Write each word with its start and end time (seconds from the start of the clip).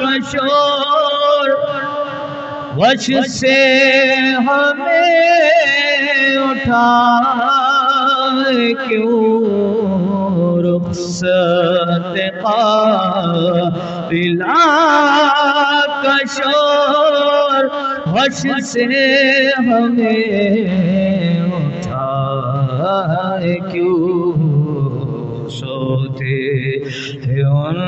کا 0.00 0.14
شور 0.30 1.48
وش 2.76 3.04
سے 3.30 3.58
ہمیں 4.46 6.36
اٹھا، 6.38 6.88
کیوں 8.88 10.58
رخصت 10.64 12.16
قابلہ 12.42 14.58
کا 16.02 16.16
شور، 16.36 17.64
وش 18.14 18.40
سے 18.64 18.86
ہمیں 19.58 21.52
اٹھا، 21.56 22.08
کیوں 23.72 24.35
ان 26.86 27.78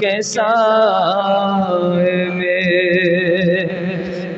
کے 0.00 0.20
سائے 0.22 2.14
میں 2.34 3.66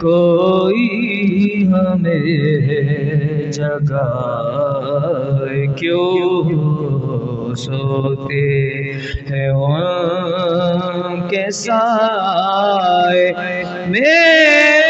کوئی 0.01 1.67
ہمیں 1.67 3.53
جگائے 3.53 5.67
کیوں 5.77 7.55
سوتے 7.57 8.43
ہیں 9.31 9.49
ان 9.49 11.29
کے 11.29 11.51
سائے 11.51 13.33
میں؟ 13.89 14.88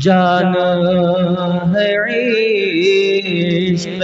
جان 0.00 0.54
ہے 1.74 1.90
عشق 3.64 4.02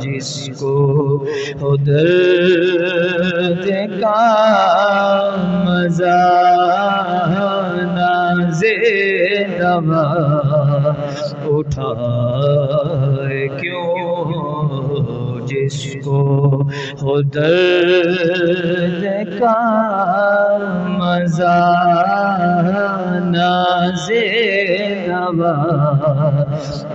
جس 0.00 0.32
کو 0.58 0.76
درد 1.86 3.66
کا 4.00 4.22
مزہ 5.64 6.20
ناز 9.58 10.04
اٹھائے 11.48 13.46
کیوں؟ 13.60 15.42
جس 15.46 15.78
کو 16.04 17.20
درد 17.34 19.04
کا 19.38 19.58
مزہ 20.98 21.58
ناز 23.24 24.10
دوا 25.06 25.54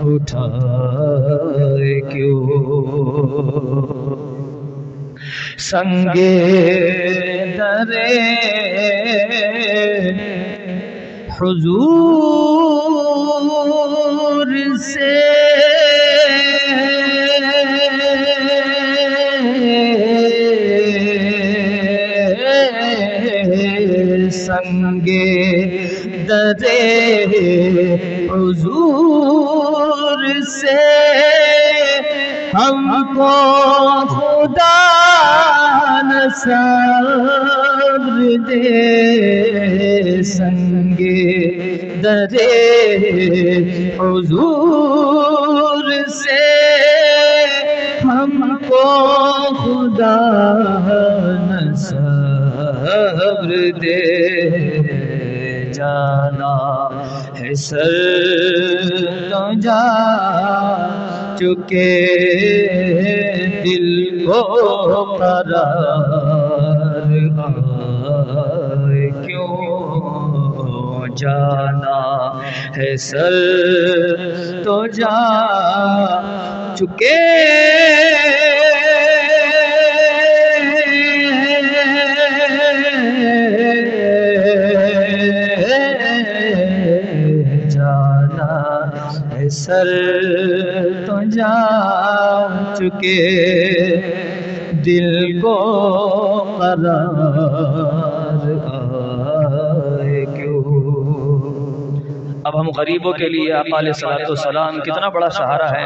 اٹھائے 0.06 2.00
کیوں؟ 2.02 2.48
سنگے 5.60 6.36
درے 7.58 8.14
حضور 11.42 12.78
سے۔ 14.78 15.18
سنگے 24.32 25.38
درے 26.30 26.82
حضور 28.32 30.24
سے۔ 30.42 30.78
ہم 32.54 33.14
کو 33.16 33.34
خدا 34.08 34.78
صبر 36.36 38.38
دے۔ 38.48 39.59
سنگے 40.26 41.20
درے 42.04 42.48
حضور 44.00 45.92
سے 46.14 46.46
ہم 48.04 48.58
کو 48.68 48.84
خدا 49.56 50.16
صبر 51.80 53.54
دے 53.82 54.02
جانا 55.74 56.56
ہے 57.40 57.54
سر 57.60 59.06
تو 59.32 59.44
جا 59.62 59.84
چکے 61.40 61.92
دل 63.64 64.26
کو 64.26 64.42
قرار 65.18 66.39
جانا 71.20 72.00
ہے 72.76 72.96
سر 73.00 73.34
تو 74.64 74.86
جا 74.88 75.16
چکے 76.76 77.16
جانا 87.70 88.52
ہے 89.32 89.50
سر 89.56 89.88
تو 91.08 91.22
جا 91.30 91.56
چکے 92.76 93.18
دل 94.86 95.40
کو 95.42 95.58
قرار 96.60 98.09
اب 102.60 102.66
ہم 102.66 102.70
غریبوں 102.78 103.12
کے 103.14 103.28
لیے 103.30 103.52
آقا 103.54 103.78
علیہ 103.80 103.92
الصلوۃ 103.92 104.80
کتنا 104.86 105.08
بڑا 105.10 105.30
سہارا 105.30 105.68
ہے۔ 105.72 105.86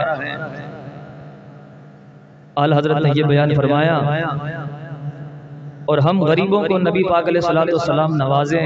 اعلی 2.58 2.76
حضرت 2.78 2.98
نے 3.04 3.10
یہ 3.16 3.24
بیان 3.24 3.50
فرمایا 3.56 3.96
اور 5.86 5.98
ہم 5.98 6.16
غریبوں 6.24 6.62
کو 6.68 6.76
نبی 6.78 7.04
پاک 7.10 7.26
علیہ 7.30 7.42
الصلوۃ 7.44 7.72
والسلام 7.72 8.12
نوازیں، 8.16 8.66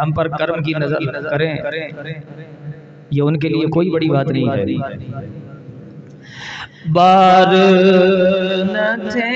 ہم 0.00 0.08
پر 0.16 0.26
کرم 0.38 0.58
کی 0.62 0.72
نظر 0.78 1.02
کریں۔ 1.30 1.52
یہ 3.10 3.22
ان 3.22 3.34
کے 3.38 3.48
لیے 3.48 3.66
کوئی 3.74 3.88
بڑی 3.90 4.08
بات 4.10 4.28
نہیں 4.28 4.48
ہے۔ 4.48 4.62
بار 6.94 7.50
نہ 8.72 8.88
تھے 9.10 9.32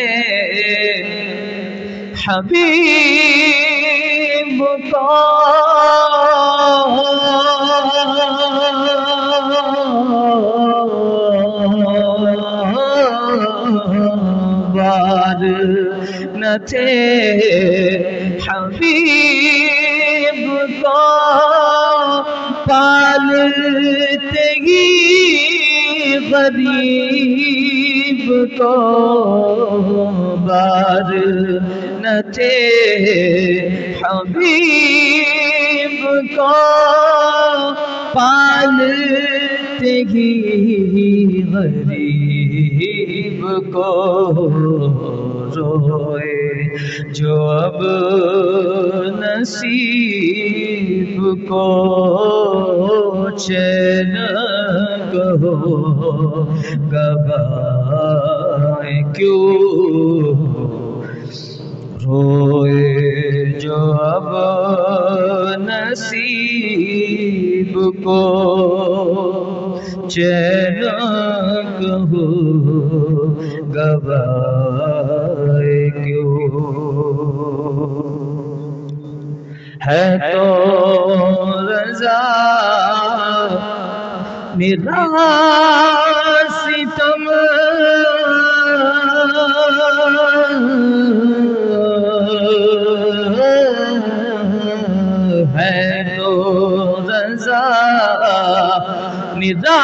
حبیب 2.26 3.30
کو 4.92 5.06
حبیب 18.48 20.42
کو 20.82 21.00
پالتے 22.64 24.48
ہی 24.66 24.84
غریب 26.32 28.26
کو 28.58 28.74
بار 30.46 31.10
نہ 32.00 32.16
تھے 32.34 32.58
حبیب 34.02 36.04
کو 36.36 36.52
پالتے 38.12 39.94
ہی 40.12 40.30
غریب 41.52 43.40
کو 43.72 43.90
روئے۔ 45.56 46.35
جو 47.10 47.34
اب 47.48 47.80
نصیب 49.18 50.44
کو 51.48 51.66
چین 53.38 54.14
کہو 55.12 55.54
گوائے 56.92 58.16
کیوں 59.16 60.34
روئے 62.04 63.44
جو 63.60 63.80
اب 64.02 64.30
نصیب 65.62 66.92
کو 68.04 68.22
چین 70.08 70.80
کہو 71.78 72.26
گوائے 73.74 74.65
ہے 79.86 80.04
تو 80.32 80.44
رضا 81.66 82.20
میرا 84.56 85.02
ستم 86.54 87.28
ہے 95.56 96.16
تو 96.16 96.32
رضا 97.08 97.60
میرا 99.36 99.80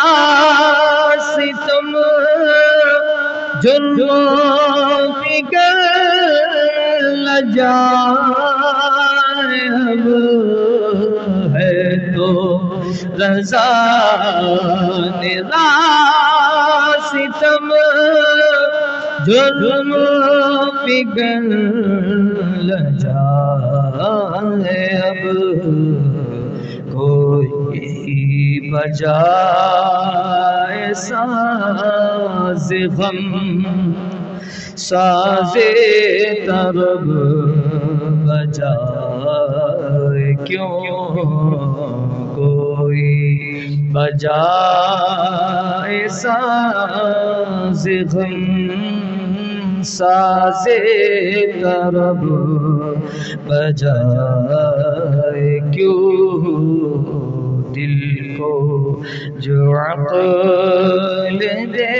ستم 1.28 1.92
جرم 3.62 5.12
فکر 5.20 5.78
لجائے 7.24 8.51
رضا 13.22 13.70
نرا 15.22 15.68
ستم 17.08 17.68
جرم 19.26 19.90
فکر 20.84 21.42
لجائے 22.68 24.00
اب 25.08 25.22
کوئی 26.92 28.70
بجائے 28.70 29.32
ساز 31.04 32.68
غم 32.98 33.30
ساز 34.88 35.54
طرب 36.46 37.06
بجائے۔ 38.26 39.81
کیوں 40.46 40.80
کوئی 42.34 43.12
بجائے 43.92 46.00
ساز 46.08 47.88
غم 48.12 49.82
ساز 49.82 50.64
طرب؟ 51.62 52.22
بجائے 53.46 55.58
کیوں 55.72 56.02
دل 57.74 57.96
کو 58.36 58.52
جو 59.38 59.72
عقل 59.78 61.40
دے؟ 61.74 61.90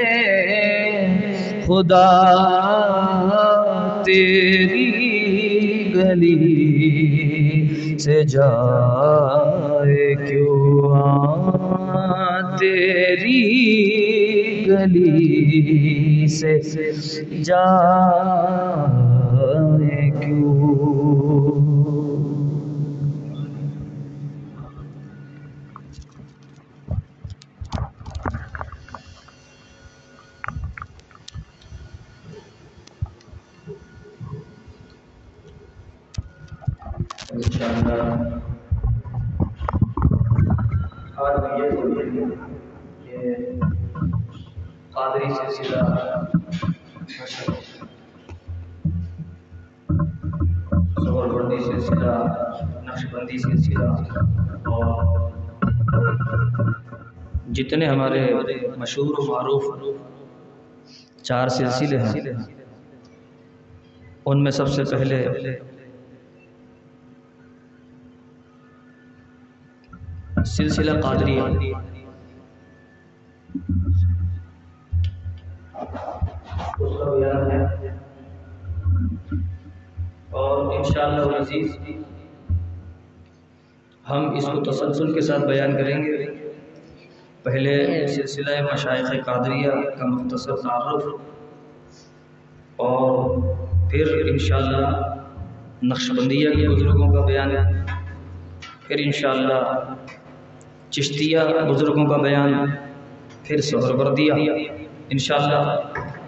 خدا 1.67 2.09
تیری 4.05 5.93
گلی 5.95 7.62
سے 8.03 8.23
جائے 8.25 10.15
کیوں 10.15 11.03
تیری 12.59 13.43
گلی 14.69 16.27
سے 16.29 16.61
جائے 17.43 18.11
کیوں 20.21 21.32
آج 41.23 41.37
یہ 41.59 41.71
سوچیں 41.71 42.07
کہ 43.03 43.17
قادری 44.93 45.29
سور 50.99 51.27
بندی 51.31 51.59
نقش 52.85 53.03
بندی 53.13 53.39
سلسلہ 53.39 53.89
اور 54.73 55.31
جتنے 57.53 57.87
ہمارے 57.89 58.23
مشہور 58.77 59.15
و 59.19 59.21
معروف 59.33 59.65
چار 61.23 61.47
سلسلے 61.49 61.99
ہیں، 61.99 62.33
ان 64.27 64.43
میں 64.45 64.51
سب 64.51 64.69
سے 64.69 64.83
پہلے 64.91 65.19
سلسلہ 70.47 71.01
قادریہ۔ 71.01 71.41
اس 76.79 76.99
کا 76.99 77.11
بیان 77.11 77.51
ہے۔ 77.51 77.89
اور 80.31 80.77
انشاءاللہ 80.77 81.23
العزیز 81.23 81.77
ہم 84.11 84.35
اس 84.37 84.47
کو 84.47 84.71
تسلسل 84.71 85.15
کے 85.15 85.21
ساتھ 85.21 85.45
بیان 85.45 85.73
کریں 85.73 86.03
گے۔ 86.03 86.27
پہلے 87.43 88.07
سلسلہ 88.07 88.63
مشائق 88.73 89.25
قادریہ 89.25 89.71
کا 89.99 90.07
مختصر 90.07 90.57
تعارف۔ 90.57 91.05
اور 92.77 93.41
پھر 93.91 94.27
انشاءاللہ 94.31 95.15
نقشبندیہ 95.83 96.51
کے 96.51 96.69
بزرگوں 96.69 97.15
کا 97.15 97.25
بیان۔ 97.25 97.51
پھر 98.87 98.97
انشاءاللہ 98.99 99.95
چشتیہ 100.93 101.39
بزرگوں 101.69 102.05
کا 102.07 102.17
بیان، 102.17 102.53
پھر 103.45 103.61
سہروردیہ۔ 103.61 104.33
انشاءاللہ 105.11 105.63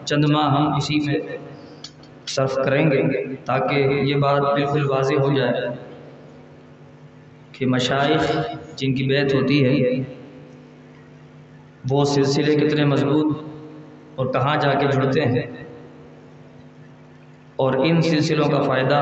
چند 0.04 0.24
ماہ 0.30 0.48
ہم 0.54 0.74
اسی 0.76 0.98
میں 1.06 1.18
صرف 2.26 2.54
کریں 2.64 2.84
گے 2.90 3.02
تاکہ 3.44 3.74
یہ 4.08 4.14
بات 4.22 4.40
بالکل 4.42 4.84
واضح 4.90 5.20
ہو 5.22 5.32
جائے 5.36 5.68
کہ 7.52 7.66
مشائق 7.66 8.22
جن 8.76 8.94
کی 8.94 9.04
بیعت 9.08 9.34
ہوتی 9.34 9.64
ہے، 9.64 9.90
وہ 11.90 12.04
سلسلے 12.04 12.54
کتنے 12.56 12.84
مضبوط 12.84 13.36
اور 14.16 14.32
کہاں 14.32 14.56
جا 14.56 14.72
کے 14.80 14.86
جڑتے 14.86 15.24
ہیں 15.24 15.46
اور 17.56 17.72
ان 17.86 18.00
سلسلوں 18.02 18.48
کا 18.50 18.62
فائدہ 18.62 19.00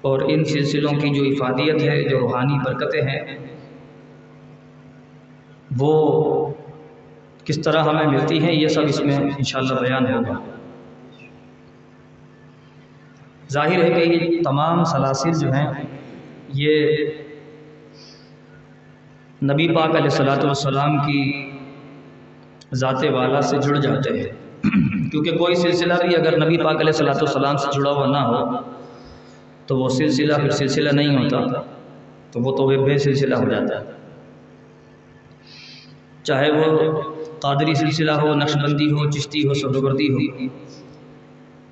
اور 0.00 0.20
ان 0.28 0.44
سلسلوں 0.44 0.92
کی 1.00 1.08
جو 1.14 1.24
افادیت 1.24 1.82
ہے، 1.82 2.02
جو 2.08 2.18
روحانی 2.20 2.58
برکتیں 2.64 3.02
ہیں 3.02 3.20
وہ 5.78 5.92
کس 7.44 7.58
طرح 7.64 7.82
ہمیں 7.82 8.06
ملتی 8.06 8.38
ہیں، 8.42 8.52
یہ 8.52 8.68
سب 8.68 8.82
اس 8.88 9.00
میں 9.00 9.16
انشاءاللہ 9.16 9.80
بیان 9.80 10.06
ہوگا 10.06 10.38
ظاہر 13.52 13.82
ہے 13.82 13.90
کہ 13.90 14.02
یہ 14.12 14.42
تمام 14.44 14.82
سلاسل 14.84 15.32
جو 15.40 15.52
ہیں، 15.52 15.66
یہ 16.60 16.96
نبی 19.42 19.66
پاک 19.74 19.90
علیہ 19.90 20.10
الصلاۃ 20.10 20.44
والسلام 20.44 20.96
کی 20.98 21.20
ذات 22.72 23.04
والا 23.14 23.40
سے 23.40 23.56
جڑ 23.58 23.76
جاتے 23.76 24.18
ہیں۔ 24.18 24.30
کیونکہ 25.10 25.36
کوئی 25.36 25.54
سلسلہ 25.54 25.94
بھی 26.02 26.16
اگر 26.16 26.36
نبی 26.44 26.56
پاک 26.58 26.80
علیہ 26.80 26.94
الصلاۃ 26.94 27.22
والسلام 27.22 27.56
سے 27.56 27.68
جڑا 27.74 27.90
ہوا 27.90 28.06
نہ 28.06 28.22
ہو، 28.26 28.40
تو 29.66 29.78
وہ 29.78 29.88
سلسلہ 29.88 30.34
پھر 30.34 30.50
سلسلہ 30.50 30.90
نہیں 30.92 31.16
ہوتا۔ 31.16 31.60
تو 32.32 32.40
وہ 32.40 32.56
تو 32.56 32.66
بے 32.84 32.98
سلسلہ 32.98 33.34
ہو 33.34 33.48
جاتا 33.50 33.80
ہے۔ 33.80 33.93
چاہے 36.24 36.50
وہ 36.50 37.02
قادری 37.40 37.74
سلسلہ 37.74 38.12
ہو، 38.20 38.34
نقش 38.34 38.56
بندی 38.56 38.90
ہو، 38.92 39.10
چشتی 39.10 39.46
ہو 39.48 39.54
سہروردی 39.54 40.08
ہو، 40.12 40.18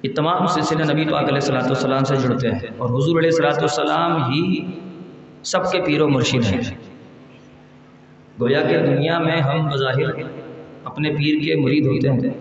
یہ 0.03 0.15
تمام 0.17 0.47
سلسلے 0.47 0.85
نبی 0.85 1.05
پاک 1.11 1.23
علیہ 1.23 1.43
السلاۃ 1.43 1.67
والسلام 1.67 2.05
سے 2.05 2.17
جڑتے 2.23 2.49
ہیں 2.49 2.71
اور 2.79 2.89
حضور 2.91 3.19
علیہ 3.19 3.31
السلاۃ 3.31 3.61
والسلام 3.61 4.23
ہی 4.31 4.43
سب 5.53 5.71
کے 5.73 5.81
پیر 5.85 6.01
و 6.03 6.09
مرشد 6.09 6.45
ہیں۔ 6.53 6.61
گویا 8.41 8.61
کہ 8.61 8.79
دنیا 8.79 9.19
میں 9.19 9.41
ہم 9.41 9.69
بظاہر 9.69 10.23
اپنے 10.85 11.11
پیر 11.17 11.43
کے 11.45 11.55
مرید 11.61 11.87
ہوتے 11.87 12.11
ہیں 12.11 12.33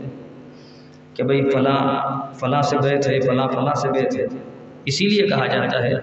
کہ 1.14 1.24
بھئی 1.24 1.50
فلاں 1.50 1.80
فلاں 2.40 2.62
سے 2.62 2.78
بیت 2.78 3.08
ہے، 3.08 3.20
فلاں 3.20 3.48
فلاں 3.48 3.74
سے 3.74 3.90
بیت 3.92 4.18
ہے۔ 4.20 4.26
اسی 4.86 5.08
لیے 5.08 5.28
کہا 5.28 5.46
جاتا 5.46 5.84
ہے 5.84 5.94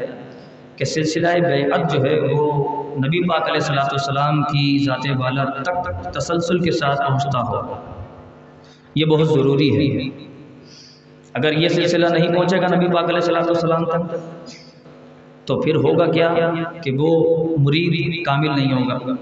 کہ 0.77 0.85
سلسلہ 0.85 1.29
بیعت 1.49 1.93
جو 1.93 2.03
ہے 2.05 2.19
وہ 2.21 2.78
نبی 2.99 3.21
پاک 3.29 3.43
علیہ 3.43 3.61
السلاۃ 3.61 3.91
والسلام 3.91 4.43
کی 4.43 4.79
ذات 4.85 5.07
والا 5.19 5.45
تک 5.45 6.11
تسلسل 6.15 6.59
کے 6.59 6.71
ساتھ 6.71 6.99
پہنچتا 6.99 7.41
ہو 7.41 7.61
یہ 8.95 9.05
بہت 9.05 9.29
ضروری 9.29 9.71
ہے۔ 9.77 10.09
اگر 11.35 11.53
یہ 11.53 11.69
سلسلہ 11.69 12.07
نہیں 12.07 12.29
پہنچے 12.29 12.61
گا 12.61 12.67
نبی 12.77 12.87
پاک 12.87 13.05
علیہ 13.05 13.23
السلاۃ 13.23 13.47
والسلام 13.47 13.85
تک، 13.85 14.17
تو 15.47 15.61
پھر 15.61 15.75
ہوگا 15.75 16.07
کیا 16.13 16.29
کہ 16.83 16.91
وہ 16.99 17.11
مرید 17.59 18.25
کامل 18.27 18.51
نہیں 18.51 18.73
ہوگا۔ 18.73 19.15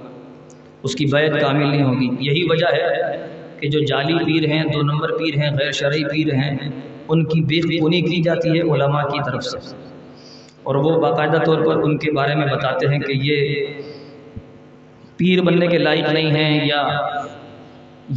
اس 0.83 0.95
کی 0.95 1.07
بیعت 1.07 1.41
کامل 1.41 1.67
نہیں 1.67 1.83
ہوگی۔ 1.83 2.09
یہی 2.21 2.43
وجہ 2.51 2.73
ہے 2.73 3.27
کہ 3.61 3.69
جو 3.69 3.81
جعلی 3.85 4.19
پیر 4.25 4.49
ہیں، 4.53 4.65
دو 4.65 4.83
نمبر 4.83 5.17
پیر 5.19 5.39
ہیں، 5.39 5.51
غیر 5.51 5.73
شرعی 5.73 6.05
پیر 6.05 6.35
ہیں، 6.35 6.57
ان 7.09 7.25
کی 7.25 7.41
بے 7.41 7.61
خونی 7.79 8.01
کی 8.01 8.23
جاتی 8.23 8.49
ہے 8.49 8.63
علماء 8.63 9.03
کی 9.03 9.19
طرف 9.27 9.45
سے۔ 9.45 9.59
اور 10.67 10.75
وہ 10.85 11.01
باقاعدہ 11.01 11.39
طور 11.45 11.65
پر 11.67 11.83
ان 11.83 11.97
کے 11.99 12.13
بارے 12.13 12.35
میں 12.35 12.47
بتاتے 12.47 12.87
ہیں 12.89 12.99
کہ 12.99 13.13
یہ 13.23 13.39
پیر 15.17 15.43
بننے 15.43 15.67
کے 15.67 15.79
لائق 15.79 16.09
نہیں 16.13 16.31
ہیں 16.31 16.67
یا 16.67 16.83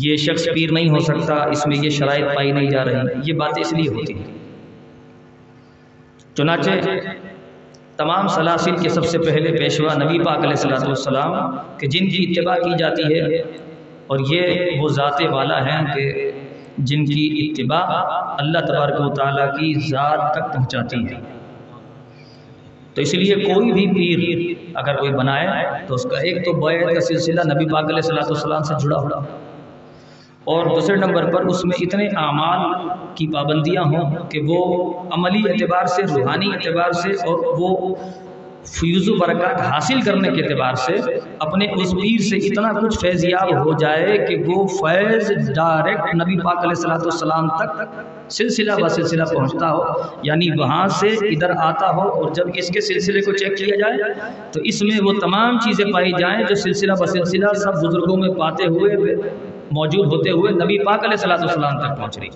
یہ 0.01 0.15
شخص 0.17 0.47
پیر 0.55 0.71
نہیں 0.71 0.89
ہو 0.89 0.99
سکتا، 0.99 1.35
اس 1.51 1.65
میں 1.67 1.77
یہ 1.77 1.89
شرائط 1.89 2.35
پائی 2.35 2.51
نہیں 2.51 2.69
جا 2.69 2.83
رہی۔ 2.85 3.21
یہ 3.25 3.33
باتیں 3.33 3.61
اس 3.61 3.73
لیے 3.73 3.93
ہوتی 3.93 4.13
ہیں۔ 4.13 4.37
چنانچہ 6.37 6.71
تمام 7.97 8.27
سلاسل 8.27 8.75
کے 8.81 8.89
سب 8.89 9.05
سے 9.05 9.17
پہلے 9.17 9.55
پیشوا 9.57 9.93
نبی 10.03 10.19
پاک 10.19 10.37
علیہ 10.37 10.57
السلاۃ 10.57 10.85
والسلام 10.85 11.33
کہ 11.77 11.87
جن 11.87 12.09
کی 12.09 12.25
اتباع 12.27 12.57
کی 12.57 12.77
جاتی 12.77 13.03
ہے، 13.13 13.41
اور 14.07 14.19
یہ 14.31 14.79
وہ 14.81 14.87
ذات 14.89 15.21
والا 15.31 15.57
ہیں 15.65 15.81
کہ 15.95 16.31
جن 16.77 17.05
کی 17.05 17.25
اتباع 17.41 17.83
اللہ 18.41 18.59
تبارک 18.67 19.01
و 19.01 19.13
تعالیٰ 19.13 19.49
کی 19.57 19.73
ذات 19.89 20.31
تک 20.35 20.53
پہنچاتی 20.53 21.03
ہے۔ 21.05 21.19
تو 22.99 23.03
اس 23.03 23.13
لیے 23.13 23.35
کوئی 23.35 23.71
بھی 23.71 23.85
پیر 23.87 24.77
اگر 24.77 24.95
کوئی 24.95 25.11
بنائے 25.11 25.47
تو 25.87 25.95
اس 25.95 26.03
کا 26.03 26.17
ایک 26.19 26.45
تو 26.45 26.53
بیعت 26.53 26.93
کا 26.93 27.01
سلسلہ 27.01 27.41
نبی 27.53 27.65
پاک 27.65 27.85
علیہ 27.89 28.01
صلاح 28.01 28.25
والسلام 28.27 28.61
سے 28.61 28.73
جڑا 28.79 28.97
ہوا 28.99 29.19
اور 30.43 30.65
دوسرے 30.65 30.95
نمبر 30.95 31.31
پر 31.31 31.45
اس 31.45 31.65
میں 31.65 31.77
اتنے 31.81 32.07
اعمال 32.17 32.87
کی 33.15 33.27
پابندیاں 33.27 33.83
ہوں 33.83 34.29
کہ 34.29 34.39
وہ 34.47 34.59
عملی 35.11 35.41
اعتبار 35.49 35.85
سے، 35.85 36.03
روحانی 36.03 36.47
اعتبار 36.47 36.91
سے 36.91 37.09
اور 37.09 37.39
وہ 37.57 37.95
فیوز 38.67 39.07
و 39.09 39.13
برکات 39.15 39.59
حاصل 39.63 40.01
کرنے 40.01 40.29
کے 40.29 40.43
اعتبار 40.43 40.73
سے 40.77 40.93
اپنے 41.39 41.65
اس 41.73 41.91
پیر 41.91 42.21
سے 42.23 42.37
اتنا 42.47 42.71
کچھ 42.73 42.97
فیضیاب 43.01 43.53
ہو 43.57 43.73
جائے 43.79 44.17
کہ 44.27 44.35
وہ 44.45 44.65
فیض 44.69 45.31
ڈائریکٹ 45.55 46.15
نبی 46.15 46.37
پاک 46.39 46.57
علیہ 46.57 46.69
السلاۃ 46.69 47.03
والسلام 47.03 47.47
تک 47.57 47.81
سلسلہ 48.31 48.71
بہ 48.81 48.87
سلسلہ 48.87 49.23
پہنچتا 49.33 49.69
ہو 49.71 49.83
یعنی 50.23 50.49
وہاں 50.59 50.87
سے 50.99 51.07
ادھر 51.27 51.51
آتا 51.59 51.89
ہو 51.95 52.07
اور 52.09 52.33
جب 52.33 52.49
اس 52.53 52.67
کے 52.67 52.81
سلسلے 52.81 53.21
کو 53.21 53.31
چیک 53.33 53.57
کیا 53.57 53.75
جائے 53.77 54.13
تو 54.53 54.61
اس 54.63 54.81
میں 54.81 54.99
وہ 55.03 55.13
تمام 55.21 55.59
چیزیں 55.59 55.85
پائی 55.93 56.11
جائیں 56.19 56.43
جو 56.43 56.55
سلسلہ 56.57 56.93
بہ 56.99 57.05
سلسلہ 57.07 57.53
سب 57.55 57.81
بزرگوں 57.83 58.17
میں 58.17 58.33
پاتے 58.39 58.67
ہوئے 58.67 59.15
موجود 59.71 60.13
ہوتے 60.13 60.29
ہوئے 60.31 60.51
نبی 60.55 60.77
پاک 60.85 61.03
علیہ 61.03 61.17
السلاۃ 61.19 61.39
والسلام 61.39 61.79
تک 61.79 61.97
پہنچ 61.97 62.17
رہی۔ 62.19 62.29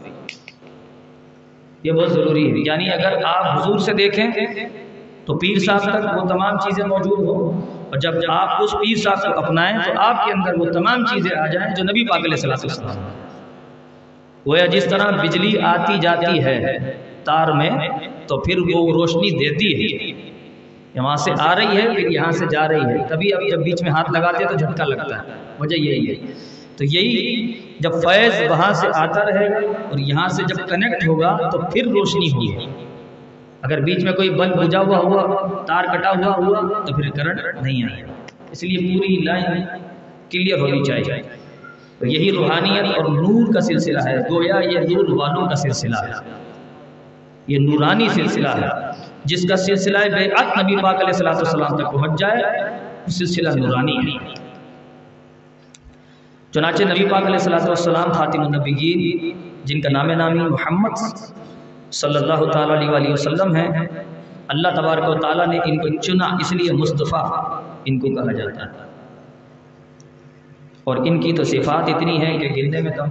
یہ 1.84 1.92
بہت 1.92 2.12
ضروری 2.12 2.52
ہے 2.52 2.64
یعنی 2.66 2.90
اگر 2.90 3.24
آپ 3.26 3.46
حضور 3.54 3.78
سے 3.80 3.94
دیکھیں 3.94 4.28
تو 5.26 5.38
پیر 5.38 5.60
صاحب 5.60 5.82
تک 5.82 6.22
وہ 6.22 6.28
تمام 6.28 6.58
چیزیں 6.58 6.86
موجود 6.86 7.20
ہوں۔ 7.20 7.62
اور 7.90 8.00
جب 8.00 8.12
آپ 8.30 8.64
اس 8.64 8.72
پیر 8.72 8.98
صاحب 8.98 9.22
کو 9.22 9.46
اپنائیں 9.46 9.78
تو 9.86 9.92
آپ 9.98 10.26
کے 10.26 10.32
اندر 10.32 10.54
وہ 10.60 10.66
تمام 10.66 11.06
چیزیں 11.06 11.38
آ 11.38 11.48
جائیں 11.48 11.76
جو 11.76 11.84
نبی 11.84 12.08
پاک 12.08 12.20
علیہ 12.20 12.52
السلام 12.52 13.10
گویا 14.48 14.66
جس 14.66 14.86
طرح 14.86 15.22
بجلی 15.22 15.60
آتی 15.60 15.98
جاتی 16.00 16.44
ہے 16.44 16.78
تار 17.24 17.48
میں 17.52 17.70
تو 18.28 18.38
پھر 18.40 18.58
وہ 18.60 18.94
روشنی 18.94 19.30
دیتی 19.30 19.74
ہے۔ 19.74 20.12
یہاں 20.96 21.16
سے 21.16 21.32
آ 21.40 21.56
رہی 21.56 21.78
ہے، 21.78 21.96
پھر 21.96 22.12
یہاں 22.12 22.32
سے 22.32 22.46
جا 22.52 22.68
رہی 22.68 22.82
ہے۔ 22.82 22.98
تبھی 23.10 23.34
اب 23.34 23.42
جب 23.52 23.64
بیچ 23.64 23.84
میں 23.84 23.92
ہاتھ 23.92 24.12
لگاتے 24.12 24.44
ہیں 24.44 24.52
تو 24.52 24.58
جھٹکا 24.58 24.86
لگتا 24.86 25.18
ہے۔ 25.18 25.22
وجہ 25.60 25.76
یہی 25.76 26.10
ہے۔ 26.10 26.16
تو 26.78 26.84
یہی 26.84 27.52
جب 27.80 27.92
فیض 27.94 28.52
وہاں 28.52 28.74
سے 28.74 28.88
آتا 28.94 29.26
رہے 29.26 29.50
گا 29.50 29.68
اور 29.90 30.00
یہاں 30.00 30.28
سے 30.28 30.44
جب 30.44 30.70
کنیکٹ 30.70 31.08
ہوگا 31.08 31.50
تو 31.50 31.60
پھر 31.60 31.84
روشنی 31.86 32.32
ہوگی۔ 32.32 32.73
اگر 33.64 33.80
بیچ 33.80 34.04
میں 34.04 34.14
کوئی 34.14 34.30
بلب 34.30 34.58
بجا 34.58 34.80
ہوا 34.80 34.98
ہوا، 34.98 35.48
تار 35.68 35.84
کٹا 35.84 36.10
ہوا 36.10 36.36
ہوا، 36.36 36.84
تو 36.86 36.96
پھر 36.96 37.10
کرنٹ 37.10 37.62
نہیں 37.62 37.94
آئے۔ 37.94 38.04
گا 38.04 38.14
اس 38.52 38.64
لیے 38.64 38.78
پوری 38.78 39.22
لائن 39.24 39.44
کلیئر 40.30 40.60
ہونی 40.60 40.84
چاہیے۔ 40.84 41.22
تو 42.00 42.06
یہی 42.08 42.32
روحانیت 42.32 42.86
اور 42.86 43.06
نور 43.06 43.54
کا 43.54 43.62
سلسلہ 43.62 44.00
ہے۔ 44.08 44.18
گویا 44.18 44.56
یہ 44.60 44.80
نور 44.80 45.10
والوں 45.10 45.50
کا 45.50 45.56
سلسلہ 45.56 45.96
ہے۔ 45.96 46.30
یہ 47.48 47.58
نورانی 47.60 48.10
سلسلہ 48.10 48.48
ہے۔ 48.48 48.68
جس 49.26 49.46
کا 49.50 49.56
سلسلہ 49.56 49.98
بے 49.98 50.32
عط 50.32 50.64
نبی 50.64 50.76
پاک 50.76 50.96
علیہ 50.96 51.08
السلام 51.08 51.36
والسلام 51.36 51.78
تک 51.78 51.92
پہنچ 51.94 52.20
جائے، 52.20 52.70
وہ 53.04 53.10
سلسلہ 53.10 53.50
نورانی 53.50 53.98
ہے۔ 53.98 54.34
چنانچہ 56.52 56.84
نبی 56.84 57.06
پاک 57.06 57.22
علیہ 57.22 57.36
السلام 57.36 57.68
والسلام 57.68 58.12
خاتم 58.12 58.42
النبیین، 58.42 59.32
جن 59.64 59.82
کا 59.82 59.90
نام 59.90 60.12
نامی 60.12 60.40
محمد 60.40 60.92
صلی 61.94 62.18
اللہ 62.18 62.52
تعالیٰ 62.52 62.76
علیہ 62.78 62.90
وآلہ 62.90 63.12
وسلم 63.14 63.56
ہے 63.56 63.68
اللہ 64.48 64.76
تبارک 64.76 65.10
و 65.10 65.14
تعالیٰ 65.16 65.48
نے 65.48 65.58
ان 65.66 65.78
کو 65.78 65.88
چنا، 65.98 66.26
اس 66.42 66.52
لیے 66.52 66.72
مصطفیٰ 66.74 67.26
ان 67.86 68.00
کو 68.00 68.08
کہا 68.16 68.32
جاتا 68.32 68.66
ہے 68.66 68.92
اور 70.84 70.98
ان 71.06 71.20
کی 71.22 71.34
تو 71.34 71.44
صفات 71.44 71.90
اتنی 71.90 72.18
ہیں 72.22 72.38
کہ 72.40 72.50
گننے 72.58 72.82
میں 72.82 72.92
کم 72.92 73.10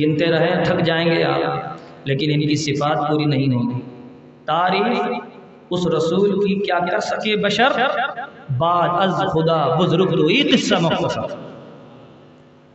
گنتے 0.00 0.26
رہیں 0.26 0.64
تھک 0.64 0.80
جائیں 0.84 1.06
گے 1.10 1.22
آپ، 1.24 2.06
لیکن 2.06 2.30
ان 2.34 2.46
کی 2.48 2.56
صفات 2.56 3.08
پوری 3.08 3.24
نہیں 3.24 3.54
ہوگی 3.54 3.80
تاریخ 4.44 4.98
اس 5.70 5.86
رسول 5.86 6.30
کی 6.40 6.54
کیا 6.60 6.78
کر 6.90 7.00
سکے 7.00 7.36
بشر؟ 7.36 7.80
بعد 8.58 8.88
از 9.02 9.22
خدا 9.32 9.62
بزرگ 9.78 10.16
تو 10.16 10.26
ایک 10.26 10.52
قصہ 10.54 10.74
مختصر۔ 10.80 11.34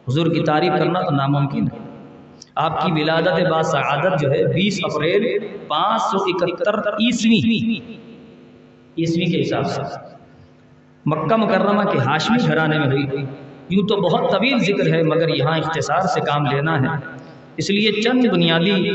حضور 0.08 0.28
کی 0.34 0.44
تعریف 0.44 0.74
کرنا 0.80 1.02
تو 1.02 1.16
ناممکن 1.16 1.68
ہے۔ 1.68 1.88
آپ 2.56 2.86
کی 2.86 2.92
ولادت 2.92 3.52
با 3.52 3.62
سعادت 3.62 4.22
جو 4.22 4.32
ہے 4.32 4.46
بیس 4.46 4.80
اپریل 4.84 5.48
پانچ 5.68 6.02
سو 6.02 6.18
اکہتر 6.18 6.80
عیسوی 6.80 7.78
عیسوی 8.98 9.26
کے 9.26 9.42
حساب 9.42 9.66
سے۔ 9.66 9.82
مکہ 11.06 11.36
مکرمہ 11.36 11.84
کے 11.84 11.98
ہاشمی 11.98 12.38
گھرانے 12.48 12.80
میں 12.80 12.88
ہوئی۔ 12.88 13.26
یوں 13.70 13.88
تو 13.88 13.96
بہت 13.96 14.32
طویل 14.32 14.60
ذکر 14.60 14.94
ہے، 14.94 15.04
مگر 15.04 15.30
یہاں 15.30 15.58
اختصار 15.58 16.00
سے 16.00 16.22
کام 16.22 16.46
لینا 16.46 16.82
ہے۔ 16.82 17.18
اس 17.58 17.70
لیے 17.70 18.02
چند 18.02 18.26
بنیادی 18.26 18.92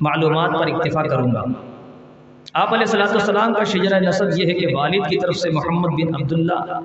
معلومات 0.00 0.50
پر 0.50 0.66
اکتفا 0.66 1.02
کروں 1.02 1.32
گا۔ 1.32 1.42
آپ 2.54 2.68
علیہ 2.68 2.80
السلاۃ 2.80 3.08
والسلام 3.08 3.54
کا 3.54 3.64
شجرہ 3.64 4.00
نصب 4.00 4.26
یہ 4.36 4.46
ہے 4.46 4.54
کہ 4.54 4.76
والد 4.76 5.08
کی 5.08 5.18
طرف 5.18 5.36
سے 5.36 5.50
محمد 5.50 5.88
بن 5.88 6.22
عبداللہ 6.22 6.80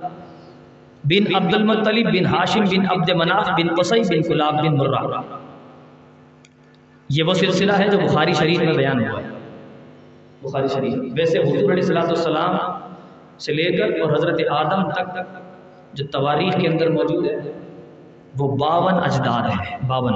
بن 1.03 1.35
عبد 1.35 1.53
المطلب 1.53 2.05
بن 2.05 2.25
ہاشم 2.25 2.59
بن 2.59 2.85
عبد 2.89 3.09
مناف 3.09 3.49
بن 3.49 3.75
قصی 3.75 3.99
بن 3.99 4.21
کلاب 4.21 4.53
بن 4.53 4.77
مرہ۔ 4.77 5.21
یہ 7.09 7.23
وہ 7.23 7.33
سلسلہ 7.33 7.71
ہے 7.71 7.89
جو 7.89 7.99
بخاری 7.99 8.33
شریف 8.33 8.59
میں 8.59 8.73
بیان 8.73 9.09
ہوا 9.09 9.21
ہے۔ 9.21 9.27
بخاری 10.41 10.67
شریف۔ 10.67 10.93
ویسے 11.17 11.39
حضور 11.39 11.55
علیہ 11.55 11.69
السلاۃ 11.69 12.05
والسلام 12.05 12.57
سے 13.37 13.53
لے 13.53 13.77
کر 13.77 14.01
اور 14.01 14.13
حضرت 14.13 14.39
آدم 14.51 14.91
تک 14.91 15.19
جو 15.93 16.07
تواریخ 16.07 16.53
کے 16.53 16.67
اندر 16.67 16.89
موجود 16.89 17.25
ہے، 17.25 17.51
وہ 18.37 18.55
باون 18.57 18.93
اجداد 18.93 19.49
ہے 19.49 19.77
باون۔ 19.87 20.13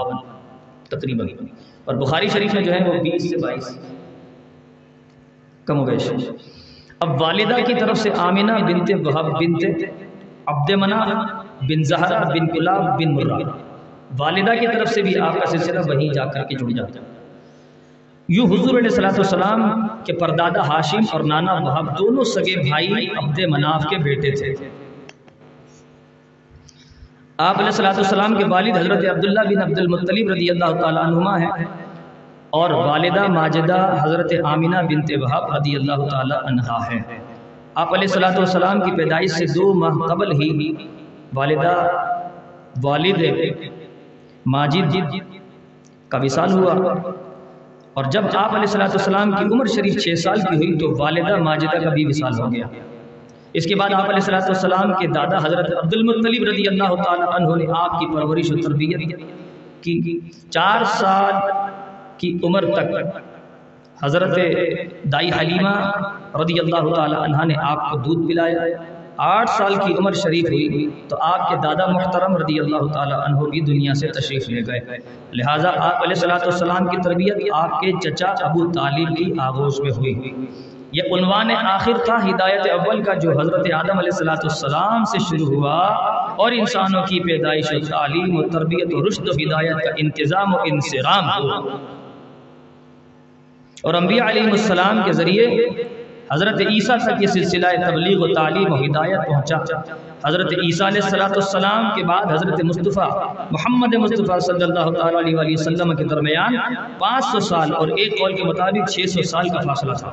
تقریباً۔ 0.89 1.27
اور 1.85 1.95
بخاری 1.95 2.27
شریف 2.27 2.53
میں 2.53 2.63
جو 2.63 2.73
ہے 2.73 2.89
وہ 2.89 2.93
بیس 2.93 3.29
سے 3.29 3.37
بائیس۔ 3.37 3.79
کم 5.65 5.79
و 5.79 5.85
بیش۔ 5.85 6.11
اب 6.99 7.21
والدہ 7.21 7.65
کی 7.65 7.73
طرف 7.79 7.97
سے 7.97 8.09
آمینہ 8.17 8.51
بنت 8.51 8.91
وہب 9.07 9.25
بنت 9.39 9.65
عبد 10.45 10.71
منا 10.71 11.05
بن 11.61 11.83
زہرا 11.83 12.23
بن 12.23 12.47
کلاب 12.47 12.83
بن 12.83 13.13
مرہ۔ 13.13 13.70
والدہ 14.19 14.51
کی 14.59 14.67
طرف 14.67 14.89
سے 14.89 15.01
بھی 15.01 15.19
آپ 15.19 15.33
کا 15.33 15.45
سلسلہ 15.45 15.79
وہیں 15.87 16.09
جا 16.09 16.25
کر 16.25 16.43
کے 16.43 16.55
جڑ 16.55 16.69
جاتا 16.69 16.99
ہے۔ 16.99 17.05
یوں 18.29 18.45
حضور 18.45 18.69
علیہ 18.69 18.89
السلاۃ 18.89 19.11
والسلام 19.11 19.87
کے 20.03 20.13
پردادا 20.13 20.67
ہاشم 20.67 20.99
اور 21.11 21.21
نانا 21.21 21.53
وہاب 21.53 21.99
دونوں 21.99 22.23
سگے 22.23 22.55
بھائی 22.69 23.07
عبد 23.17 23.39
مناف 23.49 23.85
کے 23.89 23.97
بیٹے 23.97 24.31
تھے۔ 24.31 24.53
آپ 27.37 27.55
علیہ 27.55 27.65
السلاۃ 27.65 27.93
والسلام 27.93 28.35
کے 28.35 28.45
والد 28.45 28.77
حضرت 28.77 29.05
عبداللہ 29.09 29.39
بن 29.49 29.61
عبد 29.61 29.79
المطلب 29.79 30.29
رضی 30.31 30.49
اللہ 30.49 30.79
تعالیٰ 30.81 31.03
عنہما 31.03 31.39
ہیں۔ 31.39 31.65
اور 32.49 32.69
والدہ 32.69 33.27
ماجدہ 33.27 33.97
حضرت 34.03 34.33
آمینہ 34.45 34.77
بنت 34.89 35.11
وہاب 35.21 35.51
رضی 35.55 35.75
اللہ 35.75 36.07
تعالیٰ 36.09 36.37
عنہا 36.43 36.77
ہے 36.91 36.99
آپ 37.75 37.93
علیہ 37.93 38.07
السلاۃ 38.07 38.37
والسلام 38.37 38.79
کی 38.79 38.91
پیدائش 38.91 39.31
سے 39.31 39.45
دو 39.45 39.73
ماہ 39.73 40.07
قبل 40.07 40.31
ہی 40.31 40.73
والدہ 41.33 41.75
والد 42.83 43.21
ماجد، 44.45 44.97
کا 46.07 46.17
وصال 46.23 46.51
ہوا۔ 46.51 46.73
اور 47.93 48.03
جب 48.03 48.23
آپ 48.25 48.49
علیہ 48.49 48.59
السلاۃ 48.59 48.87
والسلام 48.87 49.31
کی 49.31 49.43
عمر 49.43 49.65
شریف 49.65 50.03
چھ 50.03 50.19
سال 50.19 50.41
کی 50.41 50.55
ہوئی 50.55 50.77
تو 50.77 50.91
والدہ 50.99 51.37
ماجدہ 51.37 51.83
کا 51.83 51.89
بھی 51.89 52.05
وصال 52.05 52.39
ہو 52.39 52.53
گیا۔ 52.53 52.65
اس 53.53 53.65
کے 53.65 53.75
بعد 53.75 53.93
آپ 53.93 54.01
علیہ 54.01 54.13
السلاۃ 54.13 54.41
والسلام 54.41 54.93
کے 54.93 55.07
دادا 55.07 55.37
حضرت 55.37 55.83
عبد 55.83 55.93
المطلب 55.93 56.47
رضی 56.47 56.67
اللہ 56.67 57.03
تعالیٰ 57.03 57.27
عنہ 57.27 57.55
نے 57.55 57.65
آپ 57.77 57.99
کی 57.99 58.05
پرورش 58.05 58.51
و 58.51 58.55
تربیت 58.55 59.23
کی۔ 59.81 60.19
چار 60.49 60.83
سال 60.83 61.33
کی 62.17 62.39
عمر 62.43 62.65
تک 62.65 62.95
حضرت 64.03 64.39
دائی 65.03 65.29
حلیمہ 65.29 65.91
رضی 66.35 66.59
اللہ 66.59 66.93
تعالی 66.93 67.15
عنہ 67.15 67.45
نے 67.45 67.53
آپ 67.61 67.91
کو 67.91 67.97
دودھ 67.97 68.27
پلایا۔ 68.27 68.61
آٹھ 69.23 69.49
سال 69.49 69.75
کی 69.75 69.93
عمر 69.93 70.11
شریف 70.11 70.45
ہوئی 70.45 70.89
تو 71.07 71.17
آپ 71.21 71.49
کے 71.49 71.55
دادا 71.63 71.85
محترم 71.85 72.37
رضی 72.37 72.59
اللہ 72.59 72.93
تعالی 72.93 73.13
عنہ 73.13 73.49
بھی 73.49 73.61
دنیا 73.61 73.93
سے 73.93 74.07
تشریف 74.07 74.49
لے 74.49 74.61
گئے۔ 74.67 74.97
لہٰذا 75.33 75.69
آپ 75.69 76.03
علیہ 76.03 76.15
السلاۃ 76.15 76.39
والسلام 76.39 76.87
کی 76.87 76.97
تربیت 77.03 77.37
آپ 77.53 77.79
کے 77.81 77.91
چچا 77.91 78.27
ابو 78.27 78.71
طالب 78.71 79.17
کی 79.17 79.33
آغوش 79.39 79.79
میں 79.79 79.91
ہوئی۔ 79.91 80.45
یہ 80.91 81.03
عنوان 81.17 81.51
آخر 81.51 81.97
تھا، 82.05 82.15
ہدایت 82.15 82.67
اول 82.69 83.03
کا، 83.03 83.13
جو 83.13 83.39
حضرت 83.39 83.71
آدم 83.73 83.97
علیہ 83.97 84.13
السلاۃ 84.13 84.43
والسلام 84.43 85.03
سے 85.03 85.19
شروع 85.19 85.55
ہوا 85.55 85.77
اور 86.35 86.51
انسانوں 86.51 87.03
کی 87.03 87.19
پیدائش 87.19 87.65
و 87.73 87.79
تعلیم 87.79 88.35
و 88.35 88.49
تربیت 88.49 88.93
و 88.93 89.07
رشد 89.07 89.29
و 89.29 89.31
ہدایت 89.31 89.83
کا 89.83 89.91
انتظام 89.97 90.55
و 90.55 90.57
انسرام 90.57 91.29
ہوا۔ 91.29 91.77
اور 93.83 93.93
انبیاء 93.93 94.29
علیہ 94.29 94.51
السلام 94.51 95.01
کے 95.05 95.11
ذریعے 95.11 95.47
حضرت 96.31 96.61
عیسیٰ 96.61 96.95
تک 96.97 97.21
یہ 97.21 97.27
سلسلہ 97.27 97.67
تبلیغ 97.85 98.21
و 98.23 98.27
تعلیم 98.33 98.73
و 98.73 98.75
ہدایت 98.75 99.27
پہنچا۔ 99.27 99.79
حضرت 100.25 100.53
عیسیٰ 100.63 100.87
علیہ 100.87 101.01
السلاۃ 101.03 101.35
السلام 101.35 101.89
کے 101.95 102.03
بعد 102.03 102.31
حضرت 102.31 102.63
مصطفیٰ 102.63 103.07
محمد 103.51 103.95
مصطفیٰ 104.03 104.39
صلی 104.39 104.63
اللہ 104.63 104.91
تعالیٰ 104.97 105.19
علیہ 105.21 105.35
وآلہ 105.37 105.53
وسلم 105.53 105.95
کے 105.95 106.03
درمیان 106.03 106.55
پانچ 106.97 107.25
سو 107.31 107.39
سال 107.47 107.73
اور 107.79 107.87
ایک 107.95 108.17
قول 108.19 108.35
کے 108.35 108.43
مطابق 108.43 108.89
چھ 108.91 109.09
سو 109.09 109.23
سال 109.31 109.49
کا 109.49 109.59
فاصلہ 109.67 109.93
تھا۔ 109.93 110.11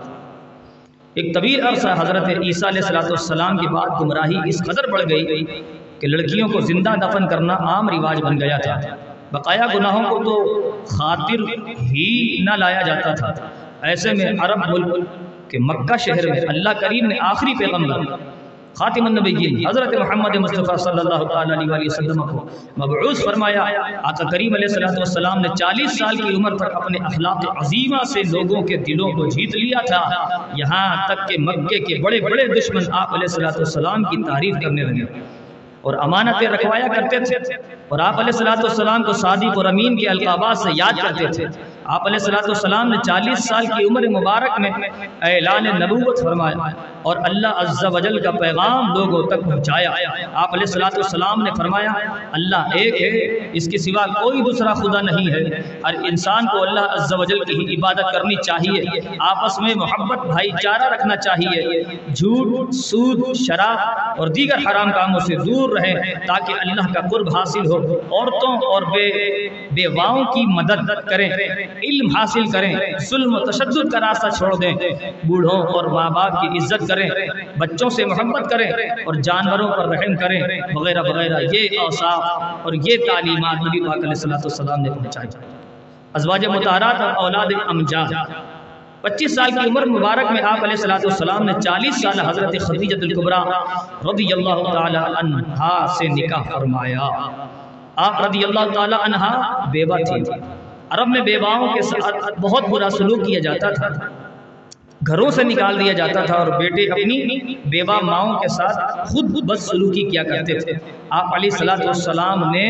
ایک 1.15 1.35
طویل 1.35 1.67
عرصہ 1.67 1.95
حضرت 1.99 2.29
عیسیٰ 2.29 2.69
علیہ 2.71 2.83
السلاۃ 2.83 3.11
السلام 3.11 3.59
کے 3.59 3.69
بعد 3.75 4.01
گمراہی 4.01 4.41
اس 4.49 4.63
قدر 4.67 4.91
بڑھ 4.93 5.05
گئی 5.11 5.45
کہ 6.01 6.07
لڑکیوں 6.09 6.49
کو 6.49 6.61
زندہ 6.73 6.95
دفن 7.03 7.29
کرنا 7.29 7.55
عام 7.69 7.89
رواج 7.89 8.23
بن 8.23 8.41
گیا 8.41 8.59
تھا۔ 8.65 8.77
بقایا 9.33 9.67
گناہوں 9.75 10.05
کو 10.11 10.19
تو 10.25 10.35
خاطر 10.97 11.47
ہی 11.93 12.11
نہ 12.45 12.57
لایا 12.57 12.83
جاتا 12.83 13.15
تھا۔ 13.15 13.33
ایسے 13.89 14.13
میں 14.19 14.31
عرب 14.45 14.69
ملک 14.69 15.09
کے 15.51 15.59
مکہ 15.69 15.97
شہر 16.07 16.29
میں 16.31 16.41
اللہ 16.49 16.81
کریم 16.81 17.07
نے 17.07 17.19
آخری 17.31 17.55
پیغمبر 17.59 18.17
خاتم 18.79 19.07
النبیین 19.07 19.55
حضرت 19.67 19.95
محمد 19.95 20.37
مصطفیٰ 20.37 20.77
صلی 20.79 21.01
اللہ 21.01 21.23
تعالیٰ 21.29 21.57
علیہ 21.59 21.87
وسلم 21.87 22.21
کو 22.27 22.45
مبعوث 22.79 23.23
فرمایا، 23.25 23.63
آقا 24.11 24.29
کریم 24.31 24.55
علیہ 24.55 24.85
السلام 24.87 25.41
نے 25.41 25.49
چالیس 25.59 25.97
سال 25.99 26.17
کی 26.17 26.35
عمر 26.37 26.57
تک 26.57 26.77
اپنے 26.81 26.99
اخلاق 27.07 27.45
عظیمہ 27.63 28.03
سے 28.13 28.23
لوگوں 28.33 28.63
کے 28.69 28.77
دلوں 28.89 29.11
کو 29.17 29.27
جیت 29.37 29.57
لیا 29.57 29.81
تھا۔ 29.87 30.03
یہاں 30.57 31.09
تک 31.09 31.27
کہ 31.29 31.39
مکے 31.39 31.79
کے 31.79 32.01
بڑے 32.03 32.21
بڑے 32.21 32.47
دشمن 32.53 32.93
آپ 33.01 33.15
علیہ 33.15 33.47
السلام 33.47 34.05
کی 34.05 34.23
تعریف 34.23 34.55
کرنے 34.63 34.83
لگے 34.83 35.21
اور 35.81 35.95
امانتیں 36.03 36.49
رکھوایا 36.49 36.87
کرتے 36.95 37.19
تھے 37.25 37.37
اور 37.89 37.99
آپ 37.99 38.21
علیہ 38.21 38.33
السلاۃ 38.33 38.63
والسلام 38.63 39.03
کو 39.03 39.13
صادق 39.25 39.59
اور 39.59 39.65
امین 39.65 39.97
کے 39.97 40.09
القابات 40.09 40.59
سے 40.59 40.71
یاد 40.75 41.03
کرتے 41.03 41.27
تھے۔ 41.35 41.45
آپ 41.95 42.07
علیہ 42.07 42.19
السلاۃ 42.21 42.47
والسلام 42.47 42.89
نے 42.89 42.97
چالیس 43.07 43.45
سال 43.45 43.67
کی 43.67 43.85
عمر 43.85 44.03
مبارک 44.09 44.61
میں 44.61 44.71
اعلان 45.23 45.65
نبوت 45.65 46.23
فرمایا 46.23 46.69
اور 47.03 47.17
اللہ 47.25 47.47
عز 47.47 47.85
و 47.85 47.99
جل 47.99 48.19
کا 48.21 48.31
پیغام 48.31 48.93
لوگوں 48.95 49.23
تک 49.27 49.45
پہنچایا۔ 49.45 49.91
آپ 50.35 50.55
علیہ 50.55 50.67
السلاۃ 50.67 50.97
والسلام 50.97 51.43
نے 51.43 51.51
فرمایا، 51.59 51.93
اللہ 52.33 52.75
ایک 52.75 53.03
ہے، 53.03 53.51
اس 53.53 53.69
کے 53.69 53.79
سوا 53.79 54.07
کوئی 54.23 54.41
دوسرا 54.41 54.75
خدا 54.75 55.01
نہیں 55.01 55.31
ہے۔ 55.33 55.63
ہر 55.87 55.95
انسان 55.95 56.47
کو 56.47 56.63
اللہ 56.63 56.81
عز 56.81 57.13
و 57.19 57.25
جل 57.25 57.41
کی 57.45 57.59
ہی 57.59 57.75
عبادت 57.75 58.13
کرنی 58.13 58.37
چاہیے۔ 58.37 59.01
آپس 59.19 59.59
میں 59.61 59.75
محبت، 59.77 60.27
بھائی 60.27 60.51
چارہ 60.63 60.93
رکھنا 60.93 61.17
چاہیے۔ 61.17 61.83
جھوٹ، 62.15 62.75
سود، 62.75 63.37
شراب 63.37 64.21
اور 64.21 64.29
دیگر 64.29 64.59
حرام 64.67 64.93
کاموں 64.93 65.21
سے 65.21 65.37
دور 65.37 65.77
رہیں 65.79 65.95
تاکہ 66.27 66.53
اللہ 66.61 66.93
کا 66.93 67.01
قرب 67.01 67.37
حاصل 67.37 67.67
ہو۔ 67.67 67.79
عورتوں 67.97 68.57
اور 68.57 68.83
بے 68.83 69.09
بیواؤں 69.73 70.25
کی 70.25 70.47
مدد 70.47 70.91
کریں۔ 71.11 71.31
علم 71.83 72.17
حاصل 72.17 72.51
کریں، 72.51 72.73
ظلم 73.09 73.35
و 73.35 73.39
تشدد 73.45 73.91
کا 73.93 74.01
راستہ 74.01 74.29
چھوڑ 74.39 74.55
دیں، 74.57 74.73
بوڑھوں 75.25 75.61
اور 75.75 75.85
ماں 75.95 76.09
باپ 76.11 76.41
کی 76.41 76.59
عزت 76.59 76.87
کریں، 76.89 77.09
بچوں 77.59 77.89
سے 77.97 78.05
محبت 78.05 78.51
کریں 78.51 78.69
اور 78.71 79.15
جانوروں 79.29 79.69
پر 79.69 79.89
رحم 79.89 80.15
کریں، 80.17 80.41
وغیرہ 80.75 81.03
وغیرہ۔ 81.09 81.41
یہ 81.53 81.79
اوصاف 81.81 82.65
اور 82.65 82.73
یہ 82.89 83.07
تعلیمات 83.07 83.67
نبی 83.67 83.81
پاک 83.87 83.97
علیہ 83.97 84.09
الصلوۃ 84.09 84.45
والسلام 84.45 84.81
نے 84.81 84.91
پہنچائی۔ 84.91 85.29
ازواج 86.15 86.47
مطہرات 86.47 87.01
اور 87.01 87.25
اولاد 87.25 87.53
امجاد 87.67 88.13
پچیس 89.03 89.35
سال 89.35 89.51
کی 89.51 89.69
عمر 89.69 89.85
مبارک 89.87 90.31
میں 90.33 90.43
آپ 90.43 90.65
علیہ 90.65 90.77
الصلوۃ 90.77 91.05
والسلام 91.05 91.43
نے 91.45 91.53
چالیس 91.65 92.01
سال 92.03 92.21
حضرت 92.21 92.57
خدیجۃ 92.63 93.03
الکبریٰ 93.03 93.43
رضی 94.07 94.33
اللہ 94.33 94.63
تعالی 94.73 94.99
عنہا 95.21 95.75
سے 95.99 96.09
نکاح 96.15 96.43
فرمایا۔ 96.55 97.09
آپ 98.07 98.21
رضی 98.25 98.45
اللہ 98.45 98.73
تعالی 98.75 98.97
عنہا 99.05 99.31
بیوہ 99.73 99.97
تھی 100.09 100.23
عرب 100.91 101.09
میں 101.09 101.21
بیواؤں 101.21 101.69
کے 101.69 101.83
ساتھ 101.83 102.41
بہت 102.41 102.69
برا 102.69 102.91
سلوک 102.91 103.27
کیا 103.27 103.41
جاتا 103.41 103.71
تھا۔ 103.71 103.89
گھروں 105.07 105.31
سے 105.31 105.43
نکال 105.43 105.79
دیا 105.81 105.93
جاتا 105.93 106.25
تھا 106.25 106.35
اور 106.35 106.47
بیٹے 106.47 106.87
اپنی 106.93 107.55
بیوہ 107.67 107.99
ماؤں 108.03 108.39
کے 108.39 108.49
ساتھ 108.49 108.79
خود 109.09 109.31
بد 109.31 109.59
سلوکی 109.59 110.03
کیا 110.03 110.23
کرتے 110.23 110.59
تھے۔ 110.59 110.73
آپ 111.11 111.35
علیہ 111.35 111.51
السلاۃ 111.53 111.85
والسلام 111.85 112.51
نے 112.51 112.67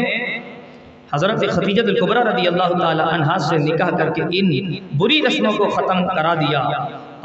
حضرت 1.13 1.45
خدیجت 1.51 1.89
القبرہ 1.89 2.23
رضی 2.25 2.47
اللہ 2.47 2.79
تعالی 2.79 3.03
عنہ 3.03 3.37
سے 3.39 3.59
نکاح 3.59 3.91
کر 3.99 4.13
کے 4.13 4.23
ان 4.33 4.51
بری 4.99 5.21
رسموں 5.27 5.53
کو 5.53 5.69
ختم 5.69 6.07
کرا 6.09 6.35
دیا 6.35 6.61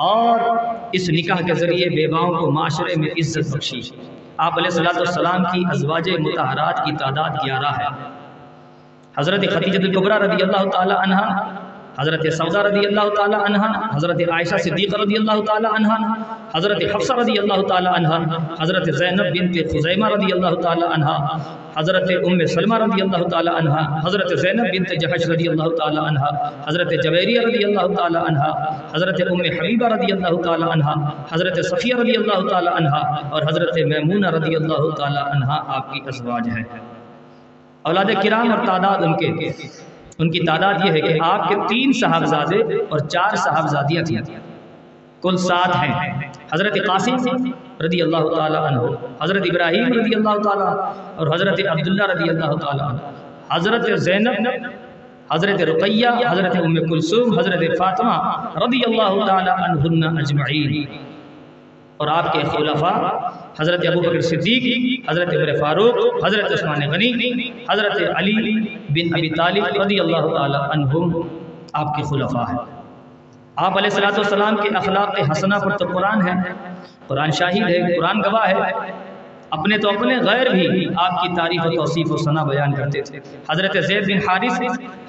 اور 0.05 0.39
اس 0.91 1.09
نکاح 1.09 1.41
کے 1.45 1.53
ذریعے 1.53 1.89
بیواؤں 1.89 2.39
کو 2.39 2.51
معاشرے 2.51 2.99
میں 3.01 3.09
عزت 3.09 3.55
بخشی۔ 3.55 3.81
آپ 4.37 4.57
علیہ 4.57 4.71
السلاۃ 4.71 4.97
والسلام 4.97 5.43
کی 5.43 5.63
ازواج 5.71 6.09
متحرات 6.19 6.85
کی 6.85 6.91
تعداد 6.99 7.45
گیارہ 7.45 7.73
ہے۔ 7.79 7.87
حضرت 9.15 9.49
خدیجت 9.49 9.83
القبرہ 9.83 10.17
رضی 10.19 10.43
اللہ 10.43 10.69
تعالی 10.71 10.93
عنہ 10.95 11.21
حضرت 11.99 12.25
سودا 12.33 12.61
رضی 12.63 12.85
اللہ 12.85 13.09
تعالی 13.15 13.35
عنہ 13.37 13.65
حضرت 13.95 14.21
عائشہ 14.29 14.57
صدیقہ 14.59 15.01
رضی 15.01 15.15
اللہ 15.15 15.41
تعالی 15.41 15.67
عنہ 15.71 15.97
حضرت 16.55 16.81
حفصہ 16.85 17.13
رضی 17.13 17.37
اللہ 17.39 17.61
تعالی 17.67 17.89
عنہ 17.89 18.37
حضرت 18.61 18.89
زینب 18.95 19.35
بنت 19.35 19.73
خزیمہ 19.73 20.07
رضی 20.07 20.31
اللہ 20.31 20.55
تعالی 20.61 20.85
عنہ 20.85 21.13
حضرت 21.77 22.09
ام 22.21 22.45
سلمہ 22.45 22.77
رضی 22.77 23.01
اللہ 23.01 23.27
تعالی 23.27 23.49
عنہ 23.51 23.83
حضرت 24.05 24.33
زینب 24.39 24.73
بنت 24.73 24.93
جحش 25.01 25.27
رضی 25.29 25.47
اللہ 25.47 25.75
تعالی 25.77 25.99
عنہ 25.99 26.31
حضرت 26.67 26.93
جویریہ 27.03 27.41
رضی 27.41 27.63
اللہ 27.63 27.95
تعالی 27.95 28.19
عنہ 28.23 28.49
حضرت 28.95 29.21
ام 29.27 29.45
حبیبہ 29.51 29.93
رضی 29.95 30.11
اللہ 30.11 30.41
تعالی 30.41 30.71
عنہ 30.71 30.97
حضرت 31.31 31.63
صفیہ 31.65 31.95
رضی 31.95 32.17
اللہ 32.17 32.49
تعالی 32.49 32.73
عنہ 32.73 33.03
اور 33.29 33.49
حضرت 33.49 33.77
میمونہ 33.87 34.35
رضی 34.35 34.55
اللہ 34.55 34.89
تعالی 34.95 35.23
عنہ 35.27 35.61
آپ 35.69 35.93
کی 35.93 36.01
ازواج 36.07 36.49
ہیں 36.49 36.63
اولاد 37.83 38.05
کرام 38.23 38.51
اور 38.51 38.65
تعداد 38.65 39.03
ان 39.03 39.17
کے۔ 39.17 39.51
ان 40.17 40.31
کی 40.31 40.39
تعداد 40.39 40.73
یہ 40.85 40.91
ہے 40.91 41.01
کہ 41.01 41.13
آپ 41.21 41.49
کے 41.49 41.55
تین 41.55 41.91
صاحبزادے 41.93 42.57
اور 42.89 42.99
چار 42.99 43.35
صاحبزادیاں 43.35 44.03
تھیں۔ 44.03 44.17
کل 45.21 45.37
سات 45.37 45.75
ہیں۔ 45.75 46.21
حضرت 46.53 46.73
قاسم 46.73 47.15
رضی 47.81 48.01
اللہ 48.01 48.35
تعالی 48.35 48.55
عنہ، 48.55 48.79
حضرت 49.23 49.43
ابراہیم 49.51 49.87
رضی 49.87 50.15
اللہ 50.15 50.41
تعالی 50.43 50.91
اور 51.15 51.35
حضرت 51.35 51.59
عبداللہ 51.71 52.03
رضی 52.03 52.29
اللہ 52.29 52.55
تعالی 52.55 52.83
عنہ۔ 52.83 52.97
حضرت 53.51 53.99
زینب، 53.99 54.47
حضرت 55.33 55.61
رقیہ، 55.61 56.07
حضرت 56.27 56.55
ام 56.55 56.75
کلثوم، 56.75 57.39
حضرت 57.39 57.77
فاطمہ 57.77 58.43
رضی 58.57 58.79
اللہ 58.85 59.25
تعالی 59.25 59.49
عنہن 59.49 60.17
اجمعین۔ 60.17 60.85
اور 61.97 62.07
آپ 62.07 62.33
کے 62.33 62.39
خلفاء 62.43 63.29
حضرت 63.59 63.85
ابو 63.87 64.01
بکر 64.01 64.21
صدیق، 64.21 65.09
حضرت 65.09 65.33
عمر 65.33 65.55
فاروق، 65.55 66.25
حضرت 66.25 66.51
عثمان 66.51 66.81
غنی، 66.91 67.49
حضرت 67.71 68.01
علی 68.15 68.33
بن 68.89 69.15
ابی 69.17 69.29
طالب 69.29 69.81
رضی 69.81 69.99
اللہ 69.99 70.27
تعالی 70.35 70.57
عنہم 70.71 71.21
آپ 71.73 71.95
کے 71.95 72.03
خلفاء 72.03 72.45
ہیں۔ 72.49 72.57
آپ 73.55 73.77
علیہ 73.77 73.89
الصلوۃ 73.93 74.17
والسلام 74.17 74.55
کے 74.55 74.69
اخلاق 74.75 75.31
حسنہ 75.31 75.55
پر 75.55 75.77
تو 75.77 75.85
قرآن 75.93 76.27
ہے، 76.27 76.33
قرآن 77.07 77.31
شاہد 77.31 77.69
ہے، 77.69 77.97
قرآن 77.97 78.19
گواہ 78.19 78.47
ہے۔ 78.47 78.71
اپنے 79.55 79.77
تو 79.77 79.89
اپنے 79.89 80.15
غیر 80.25 80.49
بھی 80.51 80.85
آپ 80.97 81.21
کی 81.21 81.29
تعریف 81.35 81.65
و 81.65 81.69
توصیف 81.75 82.11
و 82.11 82.17
ثنا 82.17 82.43
بیان 82.43 82.73
کرتے 82.75 83.01
تھے۔ 83.01 83.19
حضرت 83.49 83.75
زید 83.87 84.07
بن 84.07 84.19
حارث، 84.27 84.61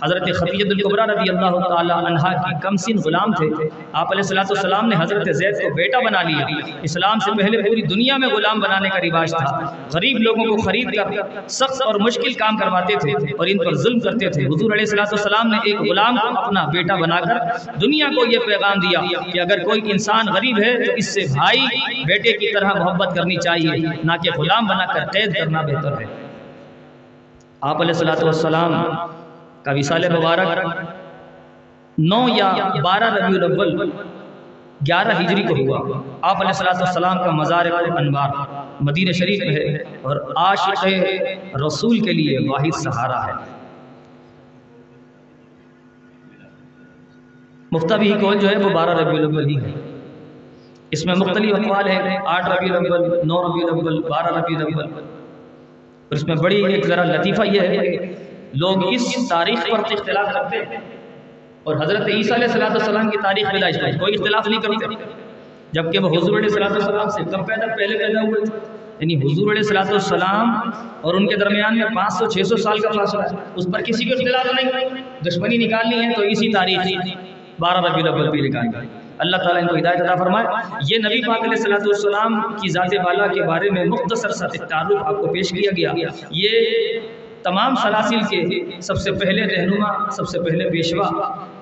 حضرت 0.02 0.26
خفیت 0.38 0.70
القبرہ 0.70 1.06
رضی 1.10 1.30
اللہ 1.32 1.58
تعالی 1.68 1.92
عنہ 1.92 2.32
کی 2.44 2.54
کم 2.62 2.76
سن 2.84 2.98
غلام 3.04 3.32
تھے۔ 3.32 3.48
آپ 3.92 4.12
علیہ 4.12 4.24
الصلوۃ 4.24 4.50
والسلام 4.50 4.88
نے 4.88 4.96
حضرت 5.00 5.28
زید 5.36 5.60
کو 5.62 5.74
بیٹا 5.74 6.00
بنا 6.06 6.22
لیا۔ 6.22 6.46
اسلام 6.88 7.18
سے 7.24 7.30
پہلے 7.38 7.62
پوری 7.62 7.82
دنیا 7.94 8.16
میں 8.16 8.28
غلام 8.28 8.60
بنانے 8.60 8.88
کا 8.88 9.00
رواج 9.00 9.34
تھا۔ 9.38 9.60
غریب 9.94 10.18
لوگوں 10.22 10.44
کو 10.46 10.56
خرید 10.62 10.94
کر 10.96 11.48
سخت 11.58 11.82
اور 11.82 12.00
مشکل 12.00 12.32
کام 12.42 12.56
کرواتے 12.56 12.98
تھے 13.02 13.12
اور 13.38 13.46
ان 13.46 13.64
پر 13.64 13.74
ظلم 13.84 13.98
کرتے 14.08 14.30
تھے۔ 14.30 14.44
حضور 14.46 14.72
علیہ 14.72 14.86
الصلوۃ 14.88 15.12
والسلام 15.12 15.48
نے 15.48 15.58
ایک 15.64 15.80
غلام 15.90 16.18
کو 16.18 16.28
اپنا 16.38 16.64
بیٹا 16.72 16.96
بنا 16.96 17.20
کر 17.20 17.36
دنیا 17.80 18.08
کو 18.16 18.26
یہ 18.32 18.46
پیغام 18.46 18.80
دیا 18.80 19.00
کہ 19.32 19.40
اگر 19.40 19.64
کوئی 19.64 19.80
انسان 19.92 20.32
غریب 20.34 20.62
ہے 20.64 20.72
تو 20.84 20.92
اس 20.96 21.12
سے 21.14 21.26
بھائی 21.34 21.60
بیٹے 22.06 22.32
کی 22.38 22.52
طرح 22.54 22.78
محبت 22.78 23.14
کرنی 23.16 23.36
چاہیے، 23.44 23.76
نہ 24.04 24.12
کہ 24.22 24.30
غلام 24.38 24.66
بنا 24.66 24.84
کر 24.92 25.04
قید 25.12 25.34
کرنا 25.38 25.60
بہتر 25.62 26.00
ہے۔ 26.00 26.06
آپ 27.60 27.80
علیہ 27.80 27.94
الصلوۃ 27.94 28.22
والسلام 28.22 28.72
کا 29.62 29.72
وصال 29.76 30.08
مبارک 30.12 30.82
نو 31.98 32.26
یا 32.28 32.50
بارہ 32.84 33.08
ربیع 33.14 33.42
الاول 33.42 33.90
گیارہ 34.86 35.12
ہجری 35.20 35.42
کو 35.42 35.54
ہوا۔ 35.54 35.78
آپ 36.20 36.36
علیہ 36.36 36.52
الصلوۃ 36.54 36.80
والسلام 36.80 37.18
کا 37.18 37.30
مزار 37.30 37.66
انوار 37.96 38.30
مدینہ 38.80 39.12
شریف 39.12 39.40
میں 39.40 39.54
ہے 39.56 39.82
اور 40.02 40.16
عاشق 40.36 40.84
رسول 41.66 41.98
کے 42.00 42.12
لیے 42.12 42.38
واحد 42.48 42.78
سہارا 42.78 43.24
ہے۔ 43.26 43.32
مفتبی 47.72 48.12
کول 48.20 48.38
جو 48.38 48.48
ہے 48.48 48.56
وہ 48.56 48.70
بارہ 48.70 48.98
ربیع 48.98 49.18
الاول 49.18 49.48
ہی 49.48 49.56
ہے۔ 49.56 49.72
اس 50.94 51.06
میں 51.06 51.14
مختلف 51.14 51.54
اقوال 51.54 51.86
ہیں، 51.86 52.18
آٹھ 52.26 52.48
ربیع 52.48 52.76
الاول، 52.76 53.00
نو 53.24 53.48
ربیع 53.48 53.64
الاول، 53.64 54.02
بارہ 54.02 54.38
ربیع 54.38 54.56
الاول۔ 54.58 54.84
اور 54.84 55.02
اس 56.10 56.24
میں 56.24 56.36
بڑی 56.36 56.66
ایک 56.66 56.86
ذرا 56.86 57.04
لطیفہ 57.04 57.42
یہ 57.42 57.60
ہے 57.60 57.76
کہ 57.76 57.98
لوگ 58.54 58.92
اس 58.94 59.28
تاریخ 59.28 59.70
پر 59.70 59.78
اختلاف 59.78 60.32
کرتے 60.32 60.56
ہیں۔ 60.56 60.80
اور 61.64 61.76
حضرت 61.76 62.08
عیسیٰ 62.08 62.36
علیہ 62.36 62.46
الصلوۃ 62.46 62.70
والسلام 62.70 63.10
کی 63.10 63.16
تاریخ 63.22 63.52
بلا 63.52 63.66
اجماع 63.66 63.90
کوئی 63.90 64.14
اختلاف 64.14 64.48
نہیں 64.48 64.60
کرتے۔ 64.60 64.94
جبکہ 65.72 65.98
وہ 65.98 66.08
حضور 66.08 66.38
علیہ 66.38 66.48
الصلوۃ 66.48 66.70
والسلام 66.70 67.08
سے 67.08 67.22
کم 67.30 67.44
پیدا 67.44 67.66
پہلے 67.66 67.98
پیدا 67.98 68.20
ہوئے 68.20 68.44
تھے۔ 68.44 68.58
یعنی 69.00 69.14
حضور 69.14 69.52
علیہ 69.52 69.62
الصلوۃ 69.68 69.90
والسلام 69.90 70.70
اور 71.00 71.14
ان 71.14 71.26
کے 71.26 71.36
درمیان 71.36 71.78
میں 71.78 71.86
پانچ 71.94 72.12
سو، 72.12 72.26
چھ 72.26 72.46
سو 72.46 72.56
سال 72.56 72.78
کا 72.78 72.90
فاصلہ 72.90 73.22
ہے۔ 73.22 73.36
اس 73.54 73.66
پر 73.72 73.80
کسی 73.80 74.04
کو 74.04 74.14
اختلاف 74.14 74.46
نہیں، 74.46 74.88
دشمنی 75.26 75.56
نکالنی 75.56 76.06
ہے 76.06 76.12
تو 76.16 76.22
اسی 76.22 76.52
تاریخ 76.52 76.78
بارہ 77.58 77.80
ربیع 77.80 78.02
الاول 78.02 78.30
پہ 78.30 78.36
نکالنی 78.36 79.03
اللہ 79.18 79.36
تعالیٰ 79.36 79.62
ان 79.62 79.68
کو 79.68 79.76
ہدایت 79.76 80.00
عطا 80.00 80.14
فرمائے۔ 80.14 80.46
یہ 80.90 80.98
نبی 80.98 81.26
پاک 81.26 81.38
علیہ 81.38 81.50
الصلوۃ 81.50 81.86
والسلام 81.86 82.42
کی 82.42 82.68
ذات 82.68 82.94
بالا 83.04 83.26
کے 83.26 83.42
بارے 83.42 83.70
میں 83.70 83.84
مختصر 83.84 84.28
سا 84.28 84.46
تعارف 84.46 85.02
آپ 85.04 85.16
کو 85.20 85.26
پیش 85.26 85.50
کیا 85.50 85.70
گیا۔ 85.76 86.08
یہ 86.30 86.50
تمام 87.42 87.74
سلاسل 87.74 88.20
کے 88.20 88.80
سب 88.80 88.96
سے 88.96 89.12
پہلے 89.12 89.42
رہنما، 89.44 90.10
سب 90.10 90.28
سے 90.28 90.40
پہلے 90.40 90.70
پیشوا۔ 90.70 91.08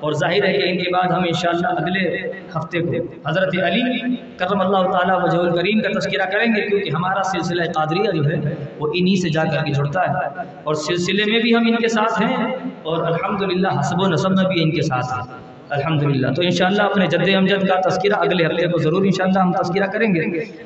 اور 0.01 0.13
ظاہر 0.13 0.45
ہے 0.45 0.53
کہ 0.53 0.69
ان 0.69 0.79
کے 0.79 0.91
بعد 0.93 1.09
ہم 1.09 1.23
انشاءاللہ 1.23 1.67
اگلے 1.67 2.33
ہفتے 2.57 2.81
کو 2.81 2.93
حضرت 3.29 3.55
علی 3.63 4.17
کرم 4.37 4.61
اللہ 4.61 4.91
تعالیٰ 4.91 5.23
وجہ 5.23 5.39
الکریم 5.39 5.81
کا 5.81 5.99
تذکرہ 5.99 6.31
کریں 6.31 6.47
گے 6.47 6.69
کیونکہ 6.69 6.91
ہمارا 6.91 7.23
سلسلہ 7.23 7.63
قادریہ 7.75 8.11
جو 8.11 8.25
ہے 8.25 8.55
وہ 8.79 8.87
انہی 8.95 9.23
سے 9.23 9.29
جا 9.29 9.45
کر 9.45 9.65
کے 9.65 9.73
جڑتا 9.73 10.09
ہے۔ 10.09 10.43
اور 10.65 10.75
سلسلے 10.75 11.25
میں 11.33 11.41
بھی 11.41 11.55
ہم 11.55 11.63
ان 11.67 11.77
کے 11.77 11.89
ساتھ 11.89 12.23
ہیں 12.23 12.37
اور 12.83 13.05
الحمدللہ 13.05 13.69
حسب 13.81 14.01
و 14.01 14.07
نصب 14.07 14.31
میں 14.31 14.45
بھی 14.45 14.63
ان 14.63 14.71
کے 14.71 14.83
ساتھ 14.83 15.13
ہیں۔ 15.13 15.52
الحمدللہ۔ 15.73 16.33
تو 16.33 16.43
انشاءاللہ 16.43 16.83
اپنے 16.83 17.07
جد 17.07 17.35
امجد 17.37 17.69
کا 17.69 17.89
تذکرہ 17.89 18.17
اگلے 18.19 18.47
ہفتے 18.47 18.67
کو 18.67 18.79
ضرور 18.79 19.05
انشاءاللہ 19.05 19.39
ہم 19.39 19.53
تذکرہ 19.53 19.87
کریں 19.87 20.15
گے۔ 20.15 20.21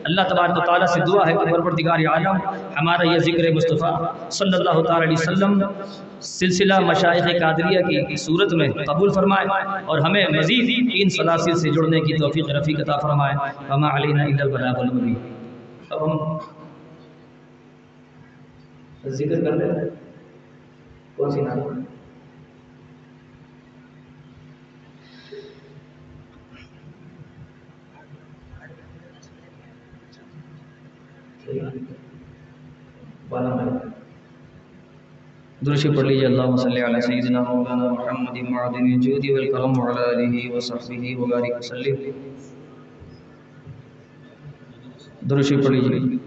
اللہ 0.04 0.20
تبارک 0.28 0.58
و 0.58 0.60
تعالیٰ 0.60 0.86
سے 0.86 1.00
دعا 1.00 1.26
ہے 1.26 1.32
کہ 1.32 1.52
پروردگار 1.52 1.98
عالم 1.98 2.36
ہمارا 2.80 3.12
یہ 3.12 3.18
ذکر 3.18 3.52
مصطفیٰ 3.54 4.04
صلی 4.30 4.56
اللہ 4.58 4.82
تعالیٰ 4.82 5.02
علیہ 5.02 5.16
وسلم 5.18 5.62
سلسلہ 6.20 6.78
مشائق 6.78 7.24
قادریہ 7.40 7.80
کی 7.80 8.16
صورت 8.16 8.54
میں 8.54 8.68
قبول 8.68 9.12
فرمائے 9.12 9.46
اور 9.84 9.98
ہمیں 9.98 10.26
مزید 10.36 10.90
ان 10.94 11.08
سلاسل 11.08 11.54
سے 11.54 11.70
جڑنے 11.70 12.00
کی 12.00 12.14
توفیق 12.14 12.50
رفیق 12.50 12.80
عطا 12.80 12.96
فرمائے۔ 12.96 13.34
وما 13.70 13.96
علینا 13.96 14.22
الا 14.22 14.42
البلاغ 14.42 14.78
المبین۔ 14.78 15.14
اب 15.90 16.04
ہم 16.04 16.38
ذکر 19.06 19.44
کر 19.44 19.52
لیں۔ 19.52 19.90
کون 21.16 21.30
سی 21.30 21.40
نام 21.40 21.80
درشی 35.60 35.88
پڑھ 35.88 36.06
لیجیے 36.06 36.26
اللہم 36.26 36.56
صلی 36.56 36.80
علی 36.82 37.00
سیدنا 37.00 37.42
مولانا 37.42 37.90
محمد 37.90 38.36
معدن 38.48 38.86
الجود 38.86 39.24
والکرم 39.30 39.78
وعلی 39.78 40.02
آلہ 40.04 40.54
وصحبہ 40.54 41.14
وبارک 41.18 41.58
وسلم 41.58 41.96
درشی 45.30 45.56
پڑھ 45.56 45.72
لیجیے 45.72 46.18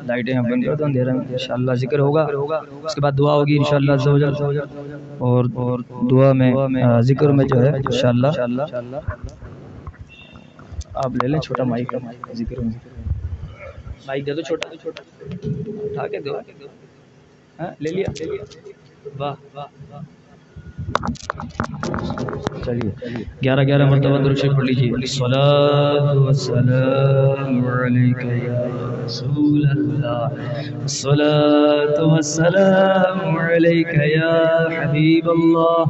لائٹیں 0.06 0.34
ہم 0.34 0.44
بند 0.44 0.64
کر 0.64 0.74
دو 0.76 0.84
اندھیرا 0.84 1.12
میں۔ 1.12 1.24
انشاءاللہ 1.30 1.74
ذکر 1.74 1.98
ہوگا۔ 1.98 2.22
اس 2.84 2.94
کے 2.94 3.00
بعد 3.00 3.12
دعا 3.18 3.34
ہوگی 3.34 3.56
انشاءاللہ 3.56 3.92
عز 3.92 4.08
و 4.08 4.16
اور 5.18 5.44
دعا 6.10 6.32
میں 6.32 6.52
ذکر 7.00 7.28
میں 7.28 7.44
جو 7.44 7.62
ہے، 7.62 7.68
انشاءاللہ۔ 7.68 8.26
آپ 10.94 11.10
لے 11.22 11.28
لیں 11.28 11.40
چھوٹا 11.40 11.64
مائک۔ 11.64 11.94
ذکر 12.32 12.60
میں۔ 12.60 12.72
مائک 14.06 14.26
دے 14.26 14.34
دو 14.34 14.40
چھوٹا 14.40 14.76
چھوٹا۔ 14.76 15.02
اٹھا 15.84 16.06
کے 16.06 16.18
دو۔ 16.18 16.32
ہاں 17.60 17.70
لے 17.82 17.90
لیا۔ 17.96 18.08
واہ 19.18 19.34
واہ 19.54 19.66
واہ۔ 19.90 20.02
چلیے، 22.64 22.90
گیارہ 23.44 23.62
گیارہ 23.66 23.84
مرتبہ 23.90 24.18
درود 24.18 24.38
شریف 24.38 24.52
پڑھ 24.56 24.64
لیجیے۔ 24.64 24.90
الصلاۃ 24.90 26.16
والسلام 26.16 27.66
علیک 27.66 28.24
یا 28.44 28.60
رسول 29.04 29.62
اللہ۔ 29.70 30.26
الصلاۃ 30.82 31.98
والسلام 32.10 33.38
علیک 33.38 33.94
یا 34.16 34.34
حبیب 34.76 35.30
اللہ۔ 35.30 35.84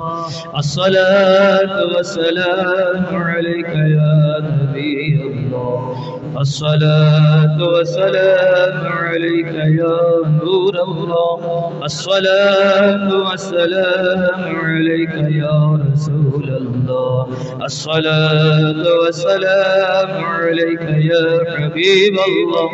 الصلاۃ 0.52 1.74
والسلام 1.94 3.16
علیک 3.22 3.68
یا 3.94 4.12
نبی 4.48 4.92
اللہ۔ 5.22 6.19
الصلاة 6.38 7.58
والسلام 7.74 8.86
عليك 8.86 9.54
يا 9.54 9.98
نور 10.44 10.74
الله. 10.88 11.72
الصلاة 11.84 13.08
والسلام 13.30 14.56
عليك 14.64 15.14
يا 15.14 15.80
رسول 15.92 16.48
الله. 16.62 17.26
الصلاة 17.64 18.82
والسلام 19.02 20.24
عليك 20.24 20.82
يا 21.10 21.26
حبيب 21.56 22.14
الله. 22.30 22.70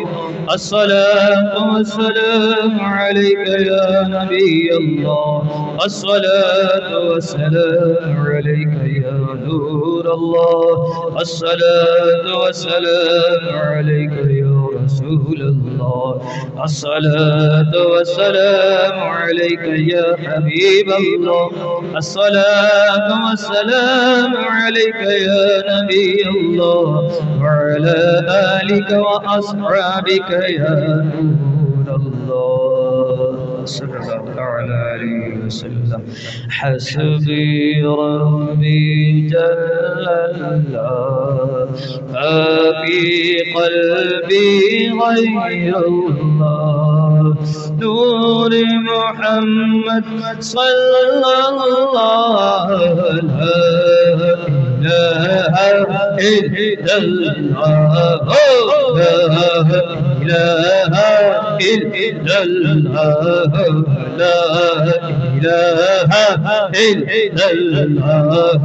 الصلاة 0.54 1.72
والسلام 1.72 2.80
عليك 2.80 3.48
يا 3.48 4.04
نبي 4.08 4.70
الله. 4.76 5.42
الصلاة 5.84 6.98
والسلام 7.08 8.26
عليك 8.26 8.74
يا 9.04 9.18
نور 9.46 10.04
الله. 10.14 11.16
الصلاة 11.20 12.26
والسلام 12.42 13.45
عليك 13.52 14.12
يا 14.12 14.66
رسول 14.84 15.40
الله. 15.42 16.20
الصلاة 16.64 17.72
والسلام 17.92 18.96
عليك 19.00 19.64
يا 19.94 20.16
حبيب 20.24 20.88
الله. 21.00 21.50
الصلاة 21.96 23.08
والسلام 23.28 24.36
عليك 24.36 25.00
يا 25.26 25.46
نبي 25.72 26.28
الله. 26.28 27.12
وعلى 27.40 28.00
آلك 28.62 28.90
وأصحابك 28.92 30.30
يا 30.30 31.04
نور. 31.14 31.55
صلى 33.66 33.98
الله 33.98 34.42
عليه 34.72 35.44
وسلم. 35.44 36.02
حسبي 36.50 37.82
ربي 37.82 39.26
جل 39.32 40.06
الله 40.54 41.68
ما 42.12 42.46
في 42.86 43.02
قلبي 43.56 44.90
غير 45.02 45.76
الله. 45.86 47.36
نور 47.80 48.52
محمد 48.90 50.04
صلى 50.40 51.00
الله 51.10 52.66
لا 54.86 55.06
إله 55.58 56.18
إلا 56.18 56.94
الله. 56.98 58.22
لا 58.96 59.20
إله 60.22 60.85
إلا 61.74 62.42
الله 62.42 63.52
لا 64.18 64.40
إله 65.36 66.10
إلا 66.74 67.50
الله 67.52 68.62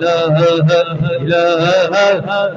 لا 0.00 0.20
إله 1.22 1.62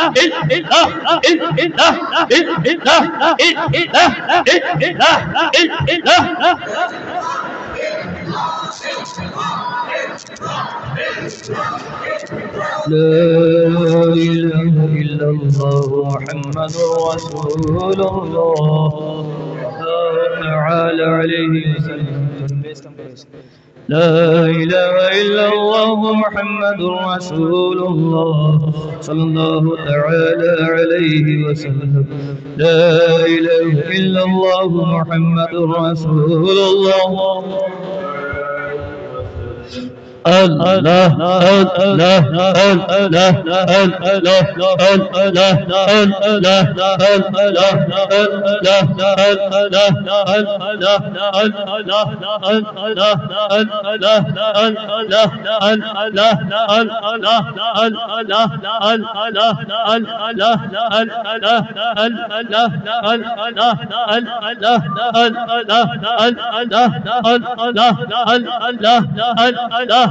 الله 15.31 15.87
محمد 16.11 16.73
رسول 17.13 17.77
الله 17.93 19.23
تعالى 19.79 21.03
عليه 21.19 21.53
وسلم. 21.75 22.21
لا 23.91 24.47
إله 24.47 24.95
إلا 25.21 25.45
الله 25.53 26.13
محمد 26.23 26.81
رسول 27.11 27.79
الله 27.91 28.73
صلى 29.01 29.23
الله 29.23 29.63
تعالى 29.75 30.53
عليه 30.75 31.27
وسلم. 31.45 32.05
لا 32.57 32.87
إله 33.35 33.71
إلا 33.99 34.21
الله 34.23 34.69
محمد 34.95 35.53
رسول 35.83 36.57
الله. 36.71 37.43
اللہ 69.81 70.10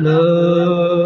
لا 0.00 0.16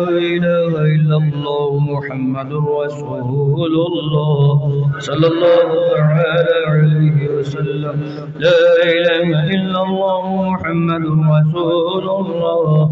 إله 0.08 0.72
إلا 0.96 1.16
الله 1.16 1.78
محمد 1.78 2.52
رسول 2.52 3.74
الله 3.90 4.90
صلى 4.98 5.26
الله 5.26 5.68
تعالى 5.96 6.56
عليه 6.66 7.28
وسلم 7.28 7.96
لا 8.38 8.60
إله 8.82 9.28
إلا 9.54 9.80
الله 9.82 10.33
محمد 10.34 11.02
رسول 11.04 12.06
الله. 12.08 12.90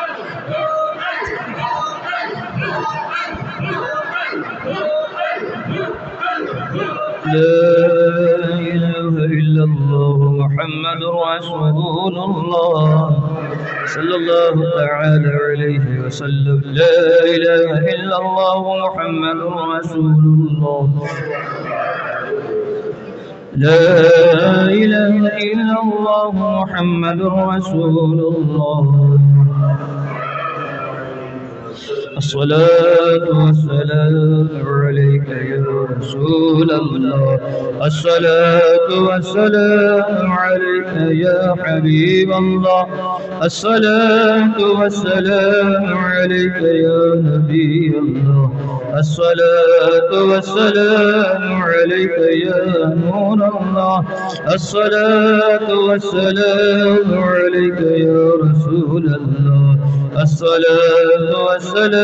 لا 7.31 7.63
إله 8.73 9.13
إلا 9.39 9.63
الله 9.63 10.17
محمد 10.43 11.01
رسول 11.03 12.15
الله. 12.27 12.79
صلى 13.85 14.15
الله 14.21 14.55
تعالى 14.81 15.31
عليه 15.47 15.85
وسلم. 16.05 16.61
لا 16.65 16.99
إله 17.35 17.69
إلا 17.93 18.15
الله 18.23 18.61
محمد 18.83 19.39
رسول 19.75 20.23
الله. 20.35 20.87
لا 23.65 23.83
إله 24.81 25.15
إلا 25.51 25.75
الله 25.85 26.31
محمد 26.59 27.21
رسول 27.21 27.95
الله. 28.35 28.83
الصلاة 32.17 33.25
والسلام 33.29 34.47
عليك 34.65 35.29
يا 35.29 35.87
رسول 35.97 36.71
الله. 36.71 37.39
الصلاة 37.85 38.89
والسلام 39.07 40.31
عليك 40.31 40.93
يا 41.25 41.55
حبيب 41.63 42.31
الله. 42.31 42.85
الصلاة 43.43 44.57
والسلام 44.79 45.85
عليك 45.97 46.61
يا 46.85 47.01
نبي 47.15 47.93
الله. 48.03 48.51
الصلاة 48.99 50.11
والسلام 50.31 51.43
عليك 51.63 52.17
يا 52.47 52.63
نور 53.05 53.39
الله. 53.61 54.03
الصلاة 54.53 55.67
والسلام 55.87 57.07
عليك 57.13 57.79
يا 57.81 58.23
رسول 58.43 59.05
الله. 59.19 59.77
الصلاة 60.21 61.31
والسلام 61.45 62.00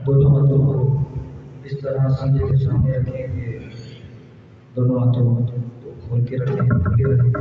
دونوں 0.07 0.30
ہاتھوں 0.30 0.59
کو 0.59 0.98
اس 1.64 1.80
طرح 1.80 2.09
سینے 2.09 2.38
کے 2.38 2.57
سامنے 2.64 2.92
رکھیں 2.92 3.36
گے۔ 3.36 3.59
دونوں 4.76 4.98
ہاتھوں 4.98 5.36
کو 5.36 5.59
کھول 6.11 6.24
کے 6.24 6.36
رکھیں 6.36 6.56
کھلے 6.56 7.14
رکھیں 7.14 7.32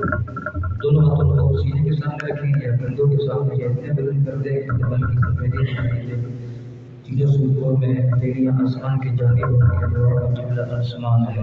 دونوں 0.83 1.03
ہاتھوں 1.03 1.49
کو 1.49 1.57
سینے 1.57 1.89
کے 1.89 1.95
سامنے 1.95 2.33
رکھیں 2.33 2.53
گے 2.53 2.77
کندھوں 2.77 3.07
کے 3.07 3.17
سامنے 3.17 3.63
یہ 3.63 3.69
اتنے 3.69 4.01
بلند 4.01 4.25
کر 4.25 4.35
دیں 4.35 4.61
کہ 4.61 4.71
بدن 4.71 5.01
کی 5.11 5.17
سفیدی 5.17 5.65
دکھائی 5.65 6.05
دے 6.05 6.15
تینوں 7.03 7.31
صورتوں 7.31 7.77
میں 7.77 7.95
تیریاں 8.21 8.53
آسمان 8.53 8.99
کی 8.99 9.09
جانب 9.19 9.49
ہوں 9.49 9.61
گے 9.61 9.95
دعا 9.95 10.19
کا 10.19 10.41
قبلہ 10.41 10.61
آسمان 10.61 11.21
ہے۔ 11.21 11.41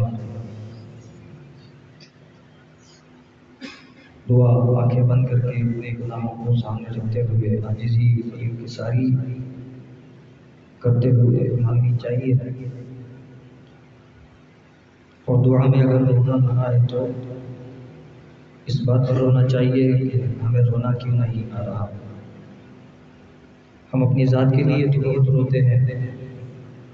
دعا 4.29 4.83
آنکھیں 4.83 5.03
بند 5.03 5.27
کر 5.27 5.39
کے 5.39 5.61
اپنے 5.61 5.91
گناہوں 6.01 6.47
کو 6.47 6.57
سامنے 6.57 6.91
رکھتے 6.97 7.23
ہوئے، 7.23 7.59
عاجزی 7.59 8.23
کی 8.23 8.67
ساری 8.67 9.15
کرتے 10.79 11.11
ہوئے 11.11 11.57
مانگنی 11.61 11.97
چاہیے۔ 11.97 12.33
اور 12.33 12.86
دعا 15.47 15.67
میں 15.67 15.83
اگر 15.83 16.01
رونا 16.01 16.55
نہ 16.55 16.61
آئے 16.61 16.79
تو 16.91 17.07
اس 18.67 18.81
بات 18.81 19.09
پر 19.09 19.15
رونا 19.15 19.49
چاہیے 19.49 19.99
کہ 19.99 20.19
ہمیں 20.45 20.61
رونا 20.61 20.93
کیوں 20.93 21.15
نہیں 21.15 21.43
آ 21.53 21.67
رہا؟ 21.67 21.87
ہم 23.95 24.07
اپنی 24.07 24.25
ذات 24.25 24.53
کے 24.57 24.63
لیے 24.63 24.87
تو 24.87 25.01
بہت 25.01 25.31
روتے 25.31 25.61
ہیں، 25.61 26.11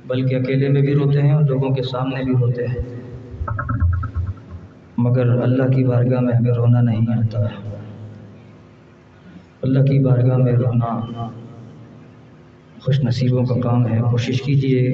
بلکہ 0.07 0.35
اکیلے 0.35 0.69
میں 0.69 0.81
بھی 0.81 0.95
روتے 0.95 1.23
ہیں 1.23 1.33
اور 1.33 1.43
لوگوں 1.43 1.71
کے 1.71 1.83
سامنے 1.83 2.25
بھی 2.25 2.33
روتے 2.33 2.67
ہیں۔ 2.67 3.01
مگر 4.99 5.43
اللہ 5.43 5.63
کی 5.63 5.85
بارگاہ 5.85 6.21
میں 6.21 6.35
ہمیں 6.35 6.53
رونا 6.53 6.81
نہیں 6.81 7.01
آتا۔ 7.11 7.71
اللہ 9.63 9.79
کی 9.79 10.05
بارگاہ 10.05 10.37
میں 10.37 10.53
رونا 10.53 11.01
خوش 12.81 13.01
نصیبوں 13.05 13.45
کا 13.45 13.61
کام 13.61 13.87
ہے۔ 13.87 13.99
کوشش 14.11 14.43
کیجیے 14.43 14.93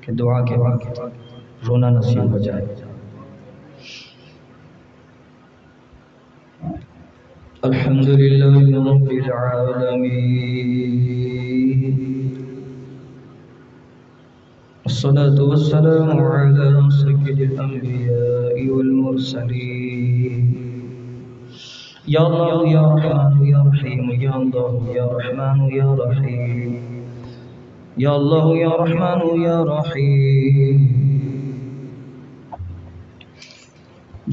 کہ 0.00 0.12
دعا 0.12 0.44
کے 0.44 0.54
وقت 0.58 1.00
رونا 1.64 1.88
نصیب 1.90 2.32
ہو 2.32 2.38
جائے۔ 2.38 2.64
الحمد 7.68 8.08
لله 8.08 8.66
رب 8.90 9.08
العالمين 9.10 10.26
الصلاة 14.90 15.38
والسلام 15.48 16.10
على 16.24 16.68
سيد 16.98 17.40
الأنبياء 17.46 18.56
والمرسلين 18.74 20.44
يا 22.08 22.22
الله 22.26 22.58
يا 22.72 22.84
رحمن 22.94 23.34
يا 23.46 23.60
رحيم 23.70 24.04
يا 24.26 24.34
الله 24.42 24.72
يا 24.98 25.06
رحمن 25.16 25.58
يا 25.80 25.88
رحيم 26.04 26.70
يا 28.06 28.12
الله 28.20 28.46
يا 28.56 28.72
رحمن 28.84 29.20
يا 29.42 29.58
رحيم 29.74 31.15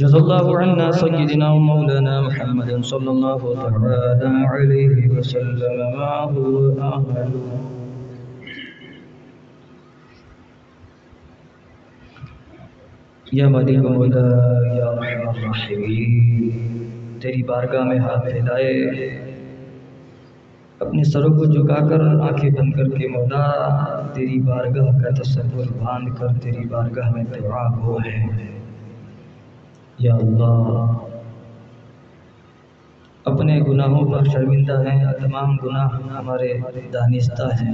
جزا 0.01 0.17
الله 0.17 0.59
عنا 0.59 0.85
سيدنا 0.91 1.47
ومولانا 1.55 2.13
محمد 2.21 2.69
صلى 2.91 3.09
الله 3.09 3.41
تعالى 3.63 4.31
عليه 4.53 5.09
وسلم 5.09 5.81
ما 5.97 6.13
هو 6.29 6.53
أهله 6.69 7.59
یا 13.39 13.49
مالک 13.49 13.77
مولا، 13.85 14.23
یا 14.77 14.89
رحم 14.95 15.29
الرحمین، 15.29 17.19
تیری 17.21 17.43
بارگاہ 17.51 17.83
میں 17.91 17.99
ہاتھ 17.99 18.25
پھیلائے، 18.31 18.73
اپنے 20.79 21.03
سروں 21.11 21.33
کو 21.37 21.45
جھکا 21.51 21.79
کر 21.89 22.07
آنکھیں 22.29 22.49
بند 22.49 22.73
کر 22.79 22.89
کے 22.97 23.07
مولا، 23.17 23.45
تیری 24.15 24.41
بارگاہ 24.49 24.89
کا 25.03 25.13
تصور 25.21 25.71
باندھ 25.83 26.09
کر 26.19 26.41
تیری 26.41 26.67
بارگاہ 26.73 27.07
میں 27.15 27.23
دعا 27.37 27.65
ہو 27.77 27.97
ہے۔ 28.05 28.19
یا 29.99 30.15
اللہ۔ 30.15 30.97
اپنے 33.25 33.61
گناہوں 33.67 34.11
پر 34.11 34.23
شرمندہ 34.23 34.79
ہیں 34.79 35.05
تمام 35.21 35.55
گناہ 35.55 35.87
ہمارے 36.17 36.53
دانستہ 36.93 37.43
ہیں۔ 37.61 37.73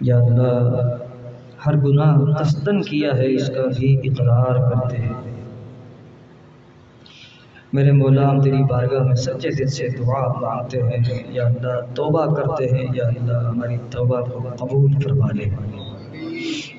یا 0.00 0.16
اللہ، 0.16 0.80
ہر 1.66 1.76
گناہ 1.76 2.34
قصدن 2.34 2.82
کیا 2.82 3.10
ہے، 3.16 3.34
اس 3.34 3.48
کا 3.48 3.62
بھی 3.76 3.98
اقرار 4.04 4.70
کرتے 4.70 4.96
ہیں۔ 4.96 5.44
میرے 7.72 7.92
مولا، 7.92 8.30
ہم 8.30 8.40
تیری 8.40 8.62
بارگاہ 8.62 9.02
میں 9.02 9.14
سچے 9.14 9.50
دل 9.50 9.66
سے 9.66 9.88
دعا 9.88 10.32
مانگتے 10.40 10.82
ہیں۔ 10.82 11.22
یا 11.28 11.44
اللہ، 11.44 11.94
توبہ 11.94 12.34
کرتے 12.34 12.64
ہیں۔ 12.64 12.86
یا 12.94 13.06
اللہ، 13.06 13.48
ہماری 13.48 13.76
توبہ 13.90 14.20
کو 14.20 14.48
قبول 14.56 14.92
فرما 15.04 15.26
لے۔ 15.34 15.83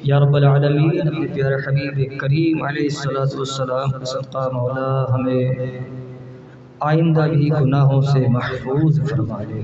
یا 0.07 0.19
رب 0.19 0.35
العالمین 0.35 1.07
اپنے 1.07 1.27
پیارے 1.33 1.55
حبیب 1.67 2.19
کریم 2.19 2.63
علیہ 2.63 2.83
الصلوۃ 2.83 3.31
والسلام، 3.35 4.03
صدقہ 4.05 4.47
مولا، 4.53 4.89
ہمیں 5.13 5.79
آئندہ 6.89 7.25
بھی 7.29 7.49
گناہوں 7.51 8.01
سے 8.01 8.19
محفوظ 8.31 8.99
فرما 9.09 9.41
لے 9.43 9.61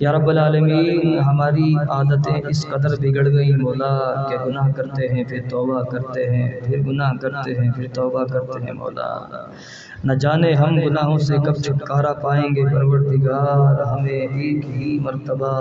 یا 0.00 0.12
رب 0.12 0.28
العالمین، 0.28 1.18
ہماری 1.18 1.74
عادتیں 1.88 2.48
اس 2.48 2.64
قدر 2.66 2.94
بگڑ 3.00 3.26
گئی 3.32 3.52
مولا 3.56 3.92
کہ 4.28 4.36
گناہ 4.44 4.70
کرتے 4.76 5.08
ہیں، 5.08 5.24
پھر 5.24 5.40
توبہ 5.50 5.82
کرتے 5.90 6.28
ہیں، 6.30 6.48
پھر 6.60 6.80
گناہ 6.86 7.12
کرتے 7.22 7.54
ہیں، 7.60 7.70
پھر 7.76 7.86
توبہ 7.94 8.24
کرتے 8.24 8.64
ہیں 8.64 8.72
مولا۔ 8.72 9.10
نہ 10.04 10.12
جانے 10.12 10.52
ہم 10.52 10.78
گناہوں 10.78 11.18
سے 11.28 11.36
کب 11.46 11.60
چھٹکارا 11.64 12.12
پائیں 12.22 12.48
گے، 12.56 12.64
پروردگار، 12.74 13.82
ہمیں 13.82 14.20
ایک 14.20 14.64
ہی 14.70 14.98
مرتبہ 15.02 15.52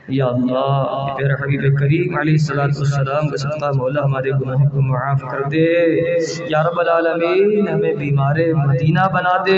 یا 0.07 0.25
اللہ 0.27 1.13
پیر 1.17 1.31
حبیب 1.33 1.77
کریم 1.77 2.17
علیہ 2.17 2.33
السلام 2.33 2.71
والسلام 2.71 3.29
کا 3.29 3.37
صدقہ 3.37 3.69
مولا 3.75 4.01
ہمارے 4.03 4.31
گناہوں 4.31 4.69
کو 4.71 4.81
معاف 4.81 5.21
کر 5.21 5.41
دے 5.49 5.63
یا 6.49 6.61
رب 6.63 6.79
العالمین 6.79 7.67
ہمیں 7.67 7.93
بیمار 7.95 8.39
مدینہ 8.57 9.07
بنا 9.13 9.31
دے 9.45 9.57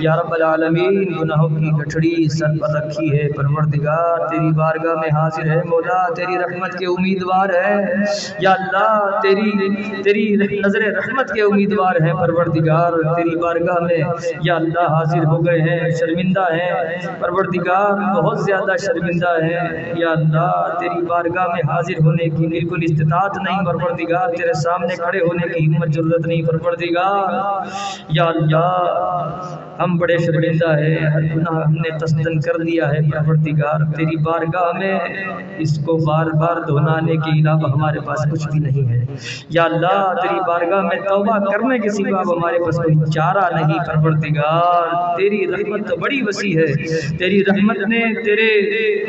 یا 0.00 0.14
رب 0.16 0.32
العالمین 0.32 0.98
گناہوں 1.12 1.48
کی 1.50 1.70
گٹھڑی 1.78 2.12
سر 2.30 2.58
پر 2.60 2.74
رکھی 2.76 3.10
ہے 3.12 3.26
پروردگار 3.32 4.26
تیری 4.28 4.52
بارگاہ 4.52 5.00
میں 5.00 5.10
حاضر 5.12 5.48
ہے 5.48 5.60
مولا 5.64 5.98
تیری 6.14 6.38
رحمت 6.38 6.78
کے 6.78 6.86
امیدوار 6.86 7.54
ہے 7.56 7.74
یا 8.40 8.52
اللہ 8.52 9.18
تیری 9.22 9.50
تیری 10.02 10.24
نظر 10.36 10.86
رحمت 10.92 11.32
کے 11.32 11.42
امیدوار 11.42 12.00
ہیں 12.00 12.12
پروردگار 12.14 13.00
تیری 13.08 13.36
بارگاہ 13.40 13.82
میں 13.82 13.98
یا 14.42 14.54
اللہ 14.54 14.88
حاضر 14.94 15.26
ہو 15.26 15.44
گئے 15.44 15.60
ہیں 15.62 15.90
شرمندہ 15.94 16.46
ہیں 16.52 16.72
پروردگار 17.20 17.92
بہت 18.14 18.44
زیادہ 18.44 18.76
شرمندہ 18.84 19.36
ہیں 19.42 19.62
یا 19.96 20.10
اللہ، 20.10 20.76
تیری 20.80 21.02
بارگاہ 21.06 21.46
میں 21.46 21.62
حاضر 21.68 21.98
ہونے 22.04 22.28
کی 22.28 22.46
بالکل 22.46 22.80
استطاعت 22.82 23.36
نہیں، 23.36 23.64
پروردگار، 23.64 24.34
تیرے 24.36 24.52
سامنے 24.62 24.96
کھڑے 24.96 25.20
ہونے 25.20 25.52
کی 25.52 25.66
ہمت 25.66 25.94
ضرورت 25.94 26.26
نہیں، 26.26 26.42
پروردگار، 26.42 27.66
یا 28.08 28.24
اللہ 28.24 29.73
ہم 29.80 29.96
بڑے 29.96 30.18
شرمندہ 30.18 30.78
ہیں، 30.78 31.06
ہر 31.06 31.22
گناہ 31.22 31.62
ہم 31.66 31.72
نے 31.72 31.98
تسلن 31.98 32.40
کر 32.40 32.62
دیا 32.62 32.88
ہے، 32.88 33.10
پروردگار، 33.10 33.92
تیری 33.96 34.16
بارگاہ 34.16 34.78
میں 34.78 34.98
اس 35.58 35.78
کو 35.78 35.96
بار 35.96 36.26
بار 36.26 36.56
دہنانے 36.68 37.16
کے 37.16 37.40
علاوہ 37.40 37.70
ہمارے 37.74 38.00
پاس 38.00 38.32
کچھ 38.32 38.48
بھی 38.52 38.58
نہیں 38.60 38.92
ہے۔ 38.92 39.04
یا 39.48 39.62
اللہ، 39.62 40.14
تیری 40.22 40.40
بارگاہ 40.46 40.80
میں 40.80 41.00
توبہ 41.08 41.38
کرنے 41.38 41.78
کے 41.78 41.88
سوا 41.88 42.20
ہمارے 42.20 42.64
پاس 42.64 42.76
کوئی 42.76 43.10
چارہ 43.10 43.54
نہیں، 43.54 43.78
پروردگار، 43.86 45.16
تیری 45.16 45.46
رحمت 45.46 45.88
تو 45.88 45.96
بڑی 45.96 46.22
وسیع 46.22 46.58
ہے۔ 46.60 46.72
تیری 47.16 47.42
رحمت 47.42 47.78
نے 47.88 48.22
تیرے 48.24 48.48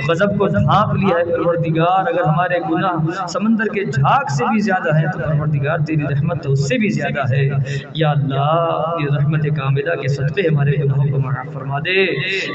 غضب 0.10 0.38
کو 0.38 0.48
ڈھانپ 0.48 0.96
لیا 0.96 1.18
ہے، 1.18 1.24
پروردگار، 1.24 2.08
اگر 2.08 2.24
ہمارے 2.26 2.60
گناہ 2.72 3.26
سمندر 3.28 3.74
کے 3.74 3.84
جھاگ 3.86 4.26
سے 4.30 4.46
بھی 4.46 4.60
زیادہ 4.60 4.96
ہیں 4.98 5.08
تو 5.14 5.20
پروردگار، 5.20 5.78
تیری 5.88 6.04
رحمت 6.04 6.44
تو 6.44 6.52
اس 6.52 6.68
سے 6.68 6.78
بھی 6.78 6.90
زیادہ 6.90 7.34
ہے۔ 7.34 7.50
یا 7.94 8.12
اللہ، 8.12 8.96
یہ 9.00 9.16
رحمت 9.20 9.44
کاملہ 9.58 9.96
کے 10.02 10.08
صدقے 10.08 10.55
ہمارے 10.56 10.84
گناہوں 10.84 11.06
کو 11.12 11.20
معاف 11.20 11.54
فرما 11.54 11.80
دے۔ 11.80 12.06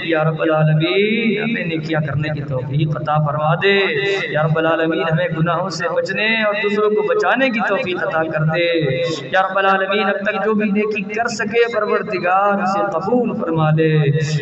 یا 0.04 0.24
رب 0.24 0.42
العالمین، 0.42 1.42
ہمیں 1.42 1.64
نیکیاں 1.64 2.00
کرنے 2.00 2.28
کی 2.28 2.40
توفیق 2.42 2.96
عطا 2.96 3.26
فرما 3.26 3.54
دے۔ 3.54 3.78
یا 4.30 4.42
رب 4.42 4.58
العالمین، 4.58 5.02
ہمیں 5.02 5.28
گناہوں 5.38 5.70
سے 5.70 5.88
بچنے 5.88 6.42
اور 6.42 6.54
دوسروں 6.62 6.90
کو 6.90 7.02
بچانے 7.02 7.48
کی 7.48 7.60
توفیق 7.68 8.02
عطا 8.02 8.22
کر 8.22 8.44
دے۔ 8.44 8.96
یا 9.32 9.40
رب 9.42 9.58
العالمین، 9.58 10.04
اب 10.04 10.26
تک 10.26 10.44
جو 10.44 10.54
بھی 10.54 10.70
نیکی 10.70 11.02
کر 11.02 11.28
سکے، 11.28 11.74
پروردگار 11.74 12.62
اسے 12.62 12.78
قبول 12.92 13.36
فرما 13.40 13.70
دے۔ 13.70 13.96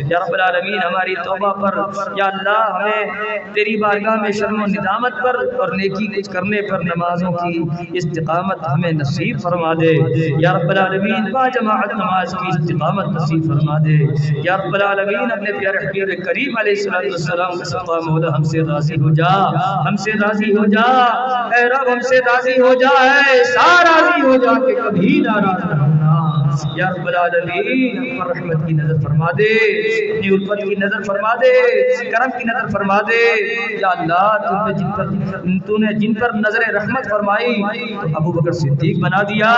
یا 0.09 0.19
رب 0.19 0.33
العالمین، 0.33 0.79
ہماری 0.85 1.15
توبہ 1.15 1.53
پر، 1.53 1.77
یا 2.17 2.25
اللہ، 2.25 2.71
ہمیں 2.73 3.05
تیری 3.53 3.81
بارگاہ 3.81 4.15
میں 4.15 4.31
شرم 4.31 4.63
و 4.63 4.65
ندامت 4.65 5.11
پر 5.23 5.35
اور 5.35 5.67
نیکی 5.67 6.07
کچھ 6.07 6.29
کرنے 6.29 6.61
پر 6.61 6.79
نمازوں 6.79 7.31
کی 7.31 7.63
استقامت 7.93 8.57
ہمیں 8.73 8.91
نصیب 8.91 9.39
فرما 9.39 9.73
دے۔ 9.73 9.93
یا 10.39 10.53
رب 10.53 10.69
العالمین، 10.69 11.31
با 11.31 11.47
جماعت 11.47 11.93
نماز 11.93 12.31
کی 12.31 12.47
استقامت 12.47 13.07
نصیب 13.07 13.48
فرما 13.49 13.77
دے، 13.85 13.97
یا 14.43 14.57
رب 14.57 14.73
العالمین، 14.73 15.31
اپنے 15.31 15.51
پیارے 15.59 15.77
حبیب 15.85 16.23
کریم 16.25 16.57
علیہ 16.59 16.75
السلام 16.97 17.57
کے 17.57 17.65
صدقہ 17.65 17.99
مولا، 18.05 18.35
ہم 18.35 18.43
سے 18.51 18.59
راضی 18.67 18.95
ہو 19.01 19.13
جا، 19.13 19.31
ہم 19.87 19.95
سے 20.03 20.11
راضی 20.21 20.51
ہو 20.57 20.65
جا، 20.65 20.87
اے 21.55 21.63
رب 21.69 21.91
ہم 21.93 22.01
سے 22.09 22.17
راضی 22.27 22.59
ہو 22.61 22.73
جا، 22.81 22.89
اے 23.03 23.43
سا 23.53 23.69
راضی 23.83 24.21
ہو 24.21 24.35
جا 24.43 24.53
کہ 24.67 24.75
کبھی 24.83 25.19
ناراض 25.19 25.65
نہ 25.65 25.81
ہونا 25.81 25.88
یا 26.75 26.89
رب 26.89 27.07
العالمین، 27.07 28.21
ہم 28.21 28.27
رحمت 28.27 28.67
کی 28.67 28.73
نظر 28.73 29.01
فرما 29.01 29.31
دے 29.31 29.53
اپنی 30.11 30.33
الفت 30.33 30.69
کی 30.69 30.75
نظر 30.75 31.03
فرما 31.03 31.35
دے، 31.35 31.51
کرم 32.11 32.29
کی 32.37 32.43
نظر 32.43 32.67
فرما 32.67 33.01
دے۔ 33.01 33.41
یا 33.81 33.87
اللہ، 33.87 34.37
تو 34.49 34.67
نے 34.67 34.73
جن 34.73 34.91
پر 34.91 35.05
تو 35.67 35.77
نے 35.77 35.93
جن 35.93 36.13
پر 36.13 36.29
نظر 36.33 36.73
رحمت 36.73 37.09
فرمائی، 37.09 37.61
تو 38.01 38.07
ابو 38.15 38.31
بکر 38.31 38.51
صدیق 38.51 38.99
بنا 38.99 39.23
دیا۔ 39.23 39.53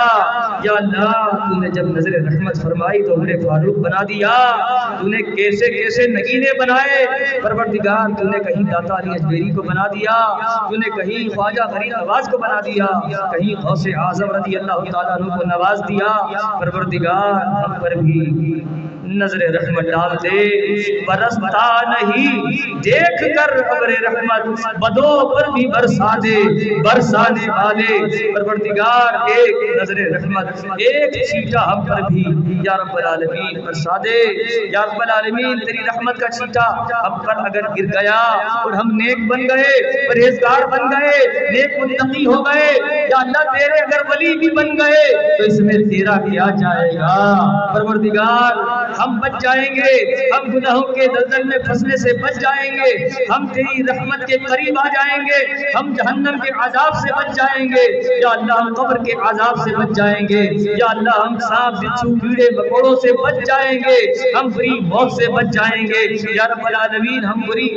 یا 0.64 0.72
اللہ، 0.76 1.28
تو 1.36 1.60
نے 1.60 1.68
جب 1.68 1.82
نظر 1.82 2.10
رحمت 2.10 2.62
فرمائی، 2.62 3.02
تو 3.02 3.14
عمر 3.14 3.26
فاروق 3.26 3.76
بنا 3.76 4.02
دیا۔ 4.02 4.56
تو 5.00 5.08
نے 5.08 5.16
کیسے 5.16 5.82
کیسے 5.82 6.06
نگینے 6.06 6.58
بنائے۔ 6.58 7.06
پروردگار، 7.42 8.08
تو 8.18 8.28
نے 8.28 8.38
کہیں 8.38 8.64
داتا 8.64 8.94
علی 8.94 9.10
اجمیری 9.14 9.50
کو 9.50 9.62
بنا 9.62 9.86
دیا۔ 9.86 10.36
تو 10.70 10.76
نے 10.76 11.02
کہیں 11.02 11.28
خواجہ 11.28 11.62
غریب 11.62 11.92
نواز 12.00 12.28
کو 12.28 12.38
بنا 12.38 12.60
دیا۔ 12.60 12.86
کہیں 13.30 13.66
غوث 13.66 13.86
اعظم 13.98 14.30
رضی 14.30 14.56
اللہ 14.56 14.90
تعالیٰ 14.92 15.12
عنہ 15.12 15.24
کو 15.24 15.44
نواز 15.44 15.82
دیا۔ 15.88 16.26
پروردگار 16.60 16.91
ہم 16.96 17.72
پر 17.80 17.94
بھی۔ 18.02 18.60
نظر 19.04 19.38
رحمت 19.38 19.84
ڈال 19.84 20.16
دے 20.16 21.04
برستا 21.06 21.90
نہیں۔ 21.90 22.42
دیکھ 22.80 23.22
کر 23.22 23.52
ابر 23.52 23.88
رحمت 23.88 24.74
بدو 24.76 25.34
پر 25.34 25.50
بھی 25.50 25.66
برسا 25.66 26.18
دے، 26.18 26.38
برسانے 26.80 27.50
والے۔ 27.50 28.32
پروردگار، 28.32 29.14
ایک 29.14 29.82
نظر 29.82 29.96
رحمت، 29.96 30.46
ایک 30.64 31.12
چھیٹا 31.12 31.72
ہم 31.72 31.86
پر 31.86 32.00
بھی۔ 32.12 32.24
یا 32.66 32.76
رب 32.76 32.96
العالمین، 32.96 33.60
برسا 33.60 33.96
دے۔ 33.96 34.32
یا 34.72 34.82
رب 34.82 35.00
العالمین، 35.00 35.60
تیری 35.66 35.78
رحمت 35.78 36.16
کا 36.16 36.28
چھیٹا 36.28 36.82
ہم 37.06 37.18
پر 37.18 37.32
اگر 37.36 37.62
گر 37.62 37.84
گیا 37.84 38.20
اور 38.64 38.72
ہم 38.72 38.86
نیک 38.86 39.26
بن 39.26 39.42
گئے، 39.42 40.08
پرہیزگار 40.08 40.66
بن 40.66 40.78
گئے، 40.78 41.40
نیک 41.50 41.78
متقی 41.78 42.26
ہو 42.26 42.46
گئے، 42.46 42.78
یا 43.02 43.20
اللہ 43.20 43.58
تیرے 43.58 43.84
اگر 43.84 44.06
ولی 44.10 44.38
بھی 44.38 44.50
بن 44.50 44.66
گئے، 44.66 45.36
تو 45.38 45.44
اس 45.44 45.60
میں 45.60 45.74
تیرا 45.74 46.16
کیا 46.16 46.46
جائے 46.60 46.94
گا؟ 46.94 47.42
پروردگار 47.74 48.82
ہم 49.02 49.18
بچ 49.20 49.42
جائیں 49.42 49.74
گے، 49.76 49.92
ہم 50.30 50.50
گناہوں 50.52 50.92
کے 50.92 51.06
دلدل 51.06 51.44
میں 51.44 51.58
پھنسنے 51.58 51.96
سے 51.96 52.16
بچ 52.18 52.40
جائیں 52.40 52.70
گے، 52.72 52.90
ہم 53.36 53.46
تیری 53.46 53.82
رحمت 53.82 54.26
کے 54.26 54.38
قریب 54.38 54.78
آ 54.78 54.86
جائیں 54.88 55.22
گے، 55.22 55.40
ہم 55.78 55.92
جہنم 55.92 56.38
کے 56.38 56.50
عذاب 56.58 56.94
سے 56.94 57.12
بچ 57.14 57.34
جائیں 57.36 57.64
گے، 57.68 57.84
یا 58.20 58.28
اللہ 58.28 58.60
ہم 58.60 58.74
قبر 58.74 59.04
کے 59.04 59.12
عذاب 59.30 59.56
سے 59.64 59.76
بچ 59.76 59.96
جائیں 59.96 60.28
گے، 60.28 60.42
یا 60.78 60.86
اللہ 60.90 61.20
ہم 61.20 61.38
سانپ، 61.38 61.78
بچھو، 61.78 62.14
کیڑے، 62.14 62.48
مکوڑوں 62.58 62.94
سے 62.96 63.12
بچ 63.22 63.46
جائیں 63.46 63.78
گے، 63.78 63.98
ہم 64.38 64.48
بری 64.56 64.70
موت 64.80 65.12
سے 65.12 65.30
بچ 65.32 65.52
جائیں 65.52 65.86
گے۔ 65.86 66.00
یا 66.34 66.46
رب 66.48 66.66
العالمین، 66.66 67.24
ہم 67.24 67.40
بری 67.48 67.68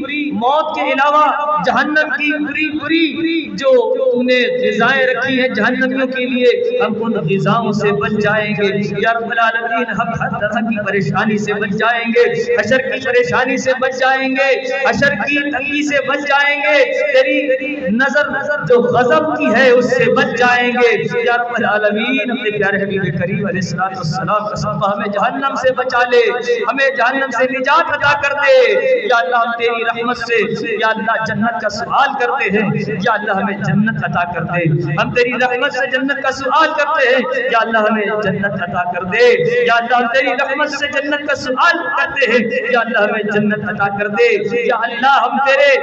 بری 0.00 0.30
موت 0.32 0.74
کے 0.76 0.82
علاوہ 0.92 1.24
جہنم 1.66 2.10
کی 2.16 2.32
بری 2.44 2.68
بری 3.16 3.36
جو 3.52 3.70
تو 3.94 4.22
نے 4.22 4.38
غذائیں 4.62 5.06
رکھی 5.06 5.40
ہیں 5.40 5.48
جہنمیوں 5.48 6.06
کے 6.06 6.26
لیے، 6.26 6.78
ہم 6.78 6.92
ان 7.00 7.12
غذاؤں 7.30 7.72
سے 7.72 7.92
بچ 7.92 8.12
جائیں 8.22 8.50
گے۔ 8.50 8.72
یا 8.98 9.12
رب 9.12 9.30
العالمین، 9.30 9.90
ہم 10.00 10.08
ہر 10.20 10.35
طرح 10.40 10.60
کی 10.60 10.84
پریشانی 10.86 11.38
سے 11.38 11.52
بچ 11.52 11.70
جائیں 11.70 12.04
گے، 12.04 12.30
حشر 12.52 12.78
کی 12.78 13.04
پریشانی 13.04 13.56
سے 13.56 13.72
بچ 13.80 13.98
جائیں 13.98 14.28
گے، 14.28 14.60
حشر 14.90 15.14
کی 15.14 15.50
تنگی 15.50 15.88
سے 15.88 16.08
بچ 16.08 16.18
جائیں 16.18 16.60
گے۔ 16.60 16.84
تیری 17.12 17.74
نظر 17.90 18.28
جو 18.68 18.82
غضب 18.82 19.38
کی 19.38 19.54
ہے، 19.54 19.70
اس 19.70 19.96
سے 19.96 20.04
بچ 20.14 20.38
جائیں 20.38 20.68
گے۔ 20.68 21.02
یا 21.24 21.36
رب 21.36 21.52
العالمین، 21.58 22.30
اپنے 22.30 22.58
پیارے 22.58 22.76
حبیب 22.76 23.18
کریم 23.18 23.36
علیہ 23.36 23.60
الصلوۃ 23.62 23.86
والسلام 23.86 24.48
کا 24.48 24.54
صدقہ 24.54 24.90
ہمیں 24.90 25.12
جہنم 25.12 25.54
سے 25.54 25.72
بچا 25.72 25.98
لے، 25.98 26.30
ہمیں 26.70 26.96
جہنم 26.96 27.30
سے 27.38 27.44
نجات 27.44 27.96
عطا 27.96 28.20
کر 28.20 28.32
دے۔ 28.32 28.72
یا 29.06 29.16
اللہ، 29.18 29.36
ہم 29.36 29.50
تیری 29.58 29.84
رحمت 29.84 30.16
سے، 30.18 30.34
یا 30.72 30.86
اللہ، 30.86 31.24
جنت 31.28 31.62
کا 31.62 31.68
سوال 31.68 32.08
کرتے 32.20 32.50
ہیں۔ 32.50 32.68
یا 32.88 33.12
اللہ، 33.12 33.32
ہمیں 33.32 33.54
جنت 33.54 34.04
عطا 34.04 34.32
کر 34.32 34.42
دے۔ 34.42 34.68
ہم 35.02 35.14
تیری 35.14 35.32
رحمت 35.32 35.72
سے 35.72 35.86
جنت 35.90 36.22
کا 36.22 36.30
سوال 36.30 36.68
کرتے 36.68 37.08
ہیں۔ 37.08 37.44
یا 37.44 37.58
اللہ، 37.60 37.78
ہمیں 37.78 38.02
جنت 38.22 38.62
عطا 38.62 38.92
کر 38.92 39.04
دے۔ 39.04 39.32
یا 39.66 39.74
اللہ، 39.76 39.96
ہم 39.96 40.06
تیری 40.06 40.25
تیری 40.26 40.50
رحمت 40.50 40.70
سے 40.70 40.86
جنت 40.88 41.28
کا 41.28 41.34
سوال 41.34 41.78
کرتے 41.96 42.30
ہیں۔ 42.32 42.38
یا 42.70 42.80
اللہ 42.80 42.98
ہمیں 42.98 43.22
جنت 43.22 43.68
عطا 43.70 43.98
کر 43.98 44.08
دے۔ 44.08 44.56
یا 44.66 44.76
اللہ 44.82 45.20
ہم 45.22 45.38
تیرے 45.46 45.74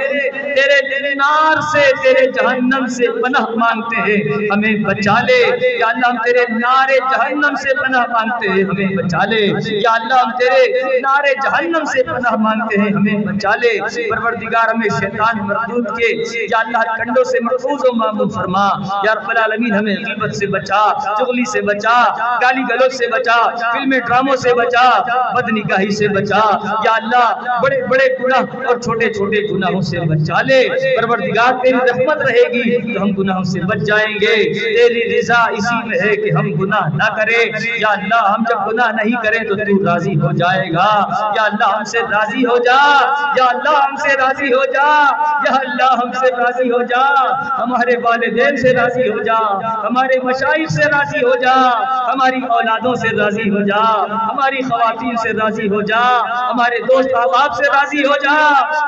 تیرے 0.54 1.14
نار 1.14 1.60
سے، 1.60 1.92
تیرے 2.02 2.30
جہنم 2.30 2.86
سے 2.86 3.22
پناہ 3.22 3.46
مانگتے 3.54 3.96
ہیں۔ 3.96 4.46
ہمیں 4.46 4.84
بچا 4.84 5.14
لے۔ 5.20 5.40
یا 5.78 5.86
اللہ 5.86 6.06
ہم 6.06 6.16
تیرے 6.24 6.44
نار 6.58 6.88
جہنم 7.10 7.54
سے 7.54 7.74
پناہ 7.74 8.06
مانگتے 8.12 8.48
ہیں۔ 8.48 8.64
ہمیں 8.64 8.96
بچا 8.96 9.24
لے۔ 9.24 9.46
یا 9.80 9.92
اللہ 9.92 10.14
ہم 10.14 10.30
تیرے 10.38 10.72
نار 11.00 11.24
جہنم 11.42 11.84
سے 11.84 12.02
پناہ 12.02 12.36
مانگتے 12.36 12.80
ہیں۔ 12.80 12.88
ہمیں 12.88 13.26
بچا 13.26 13.50
لے۔ 13.54 13.78
پروردگار 14.10 14.68
ہمیں 14.68 15.00
شیطان 15.00 15.46
مردود 15.46 15.88
کے۔ 15.88 16.16
یا 16.50 16.58
اللہ 16.58 16.78
کنڈوں 16.96 17.24
سے 17.24 17.38
محفوظ 17.42 17.80
و 17.84 17.96
معمول 17.96 18.28
فرما۔ 18.28 18.66
یا 19.04 19.14
رب 19.14 19.30
العالمین 19.30 19.74
ہمیں 19.74 19.96
غیبت 19.96 20.36
سے 20.36 20.46
بچا، 20.46 20.82
چغلی 21.18 21.50
سے 21.50 21.60
بچا، 21.60 22.02
گالی 22.42 22.62
گلوچ 22.70 22.94
سے 22.94 23.06
بچا۔ 23.06 23.42
فلم 23.72 23.90
ڈراموں 24.06 24.33
گناہوں 24.34 24.66
سے 24.66 24.68
بچا، 24.68 25.02
بد 25.34 25.52
نگاہی 25.52 25.90
سے 25.90 26.08
بچا۔ 26.08 26.40
یا 26.84 26.92
اللہ، 26.96 27.34
بڑے 27.62 27.86
بڑے 27.86 28.22
گناہ 28.24 28.66
اور 28.66 28.78
چھوٹے 28.78 29.12
چھوٹے 29.12 29.54
گناہوں 29.54 29.80
سے 29.80 30.00
بچا 30.00 30.42
لے۔ 30.42 30.68
پروردگار، 30.96 31.52
تیری 31.64 31.76
رحمت 31.76 32.16
رہے 32.16 32.52
گی 32.52 32.94
تو 32.94 33.02
ہم 33.02 33.10
گناہوں 33.10 33.42
سے 33.42 33.60
بچ 33.60 33.78
جائیں 33.86 34.14
گے۔ 34.14 34.54
تیری 34.54 35.18
رضا 35.18 35.42
اسی 35.50 35.88
میں 35.88 35.98
ہے 36.04 36.16
کہ 36.16 36.30
ہم 36.38 36.52
گناہ 36.52 36.88
نہ 36.94 37.16
کریں۔ 37.16 37.50
یا 37.78 37.88
اللہ، 37.88 38.28
ہم 38.28 38.42
جب 38.48 38.72
گناہ 38.72 38.90
نہیں 38.92 39.22
کریں 39.22 39.48
تو 39.48 39.54
تو 39.54 39.94
راضی 39.94 40.14
ہو 40.16 40.32
جائے 40.32 40.72
گا۔ 40.72 41.08
یا 41.36 41.42
اللہ، 41.42 41.76
ہم 41.76 41.84
سے 41.84 41.98
راضی 42.00 42.46
ہو 42.46 42.56
جا۔ 42.58 43.00
یا 43.36 43.44
اللہ، 43.44 43.84
ہم 43.84 43.96
سے 43.96 44.16
راضی 44.16 44.52
ہو 44.52 44.64
جا۔ 44.64 45.04
یا 45.48 45.56
اللہ، 45.56 45.92
ہم 45.92 46.12
سے 46.12 46.26
راضی 46.36 46.70
ہو 46.70 46.82
جا۔ 46.82 47.04
ہمارے 47.62 47.92
والدین 48.02 48.56
سے 48.56 48.72
راضی 48.72 49.08
ہو 49.08 49.22
جا۔ 49.22 49.38
ہمارے 49.86 50.20
مشاہد 50.20 50.70
سے 50.70 50.82
راضی 50.82 51.18
ہو 51.18 51.32
جا۔ 51.40 51.54
ہماری 52.12 52.36
اولادوں 52.48 52.94
سے 52.94 53.16
راضی 53.16 53.50
ہو 53.50 53.60
جا۔ 53.66 54.04
ہماری 54.24 54.62
خواتین 54.68 55.16
سے 55.22 55.32
راضی 55.38 55.68
ہو 55.68 55.80
جا، 55.88 56.02
ہمارے 56.50 56.78
دوست 56.84 57.14
احباب 57.18 57.54
سے 57.56 57.64
راضی 57.74 58.04
ہو 58.04 58.14
جا، 58.22 58.36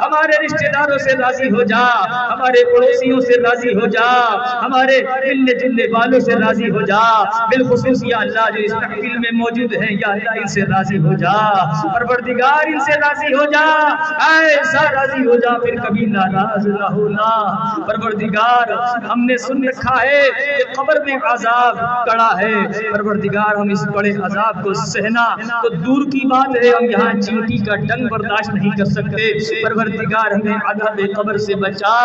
ہمارے 0.04 0.36
رشتہ 0.44 0.70
داروں 0.74 0.98
سے 0.98 1.16
راضی 1.18 1.50
ہو 1.50 1.62
جا، 1.72 1.84
ہمارے 2.32 2.64
پڑوسیوں 2.72 3.20
سے 3.20 3.40
راضی 3.42 3.74
ہو 3.78 3.86
جا، 3.96 4.06
ہمارے 4.62 5.00
ملنے 5.26 5.58
جلنے 5.58 5.86
والوں 5.94 6.20
سے 6.20 6.38
راضی 6.40 6.70
ہو 6.70 6.80
جا، 6.86 7.02
بالخصوص 7.50 8.02
یا 8.06 8.18
اللہ 8.18 8.50
جو 8.54 8.62
اس 8.64 8.72
محفل 8.72 9.16
میں 9.24 9.32
موجود 9.34 9.74
ہیں، 9.82 9.92
یا 9.92 10.12
اللہ 10.12 10.40
ان 10.40 10.46
سے 10.54 10.62
راضی 10.72 10.98
ہو 11.06 11.12
جا، 11.16 11.34
پروردگار 11.94 12.72
ان 12.72 12.80
سے 12.86 12.98
راضی 13.00 13.34
ہو 13.34 13.44
جا، 13.52 13.64
ایسا 14.28 14.84
راضی 14.92 15.26
ہو 15.26 15.36
جا، 15.44 15.56
پھر 15.64 15.80
کبھی 15.84 16.06
ناراض 16.16 16.66
نہ 16.66 16.92
ہونا۔ 16.94 17.28
پروردگار، 17.86 18.72
ہم 19.10 19.24
نے 19.24 19.36
سن 19.38 19.64
رکھا 19.68 19.96
ہے 20.02 20.22
کہ 20.38 20.72
قبر 20.76 21.00
میں 21.06 21.16
عذاب 21.32 21.78
کڑا 22.06 22.30
ہے، 22.40 22.54
پروردگار 22.92 23.54
ہم 23.56 23.68
اس 23.72 23.86
بڑے 23.94 24.10
عذاب 24.26 24.62
کو 24.62 24.74
سہنا 24.86 25.25
تو 25.62 25.68
دور 25.68 26.04
کی 26.04 26.26
بات 26.26 26.56
ہے، 26.62 26.68
ہم 26.68 26.84
یہاں 26.84 27.20
چیوٹی 27.20 27.56
کا 27.56 27.76
ڈنگ 27.76 28.08
برداشت 28.08 28.54
نہیں 28.54 28.70
کر 28.70 28.84
سکتے۔ 28.84 29.32
پروردگار 29.64 30.30
ہمیں 30.30 30.56
عذاب 30.64 31.00
قبر 31.16 31.36
سے 31.38 31.54
بچا، 31.54 32.04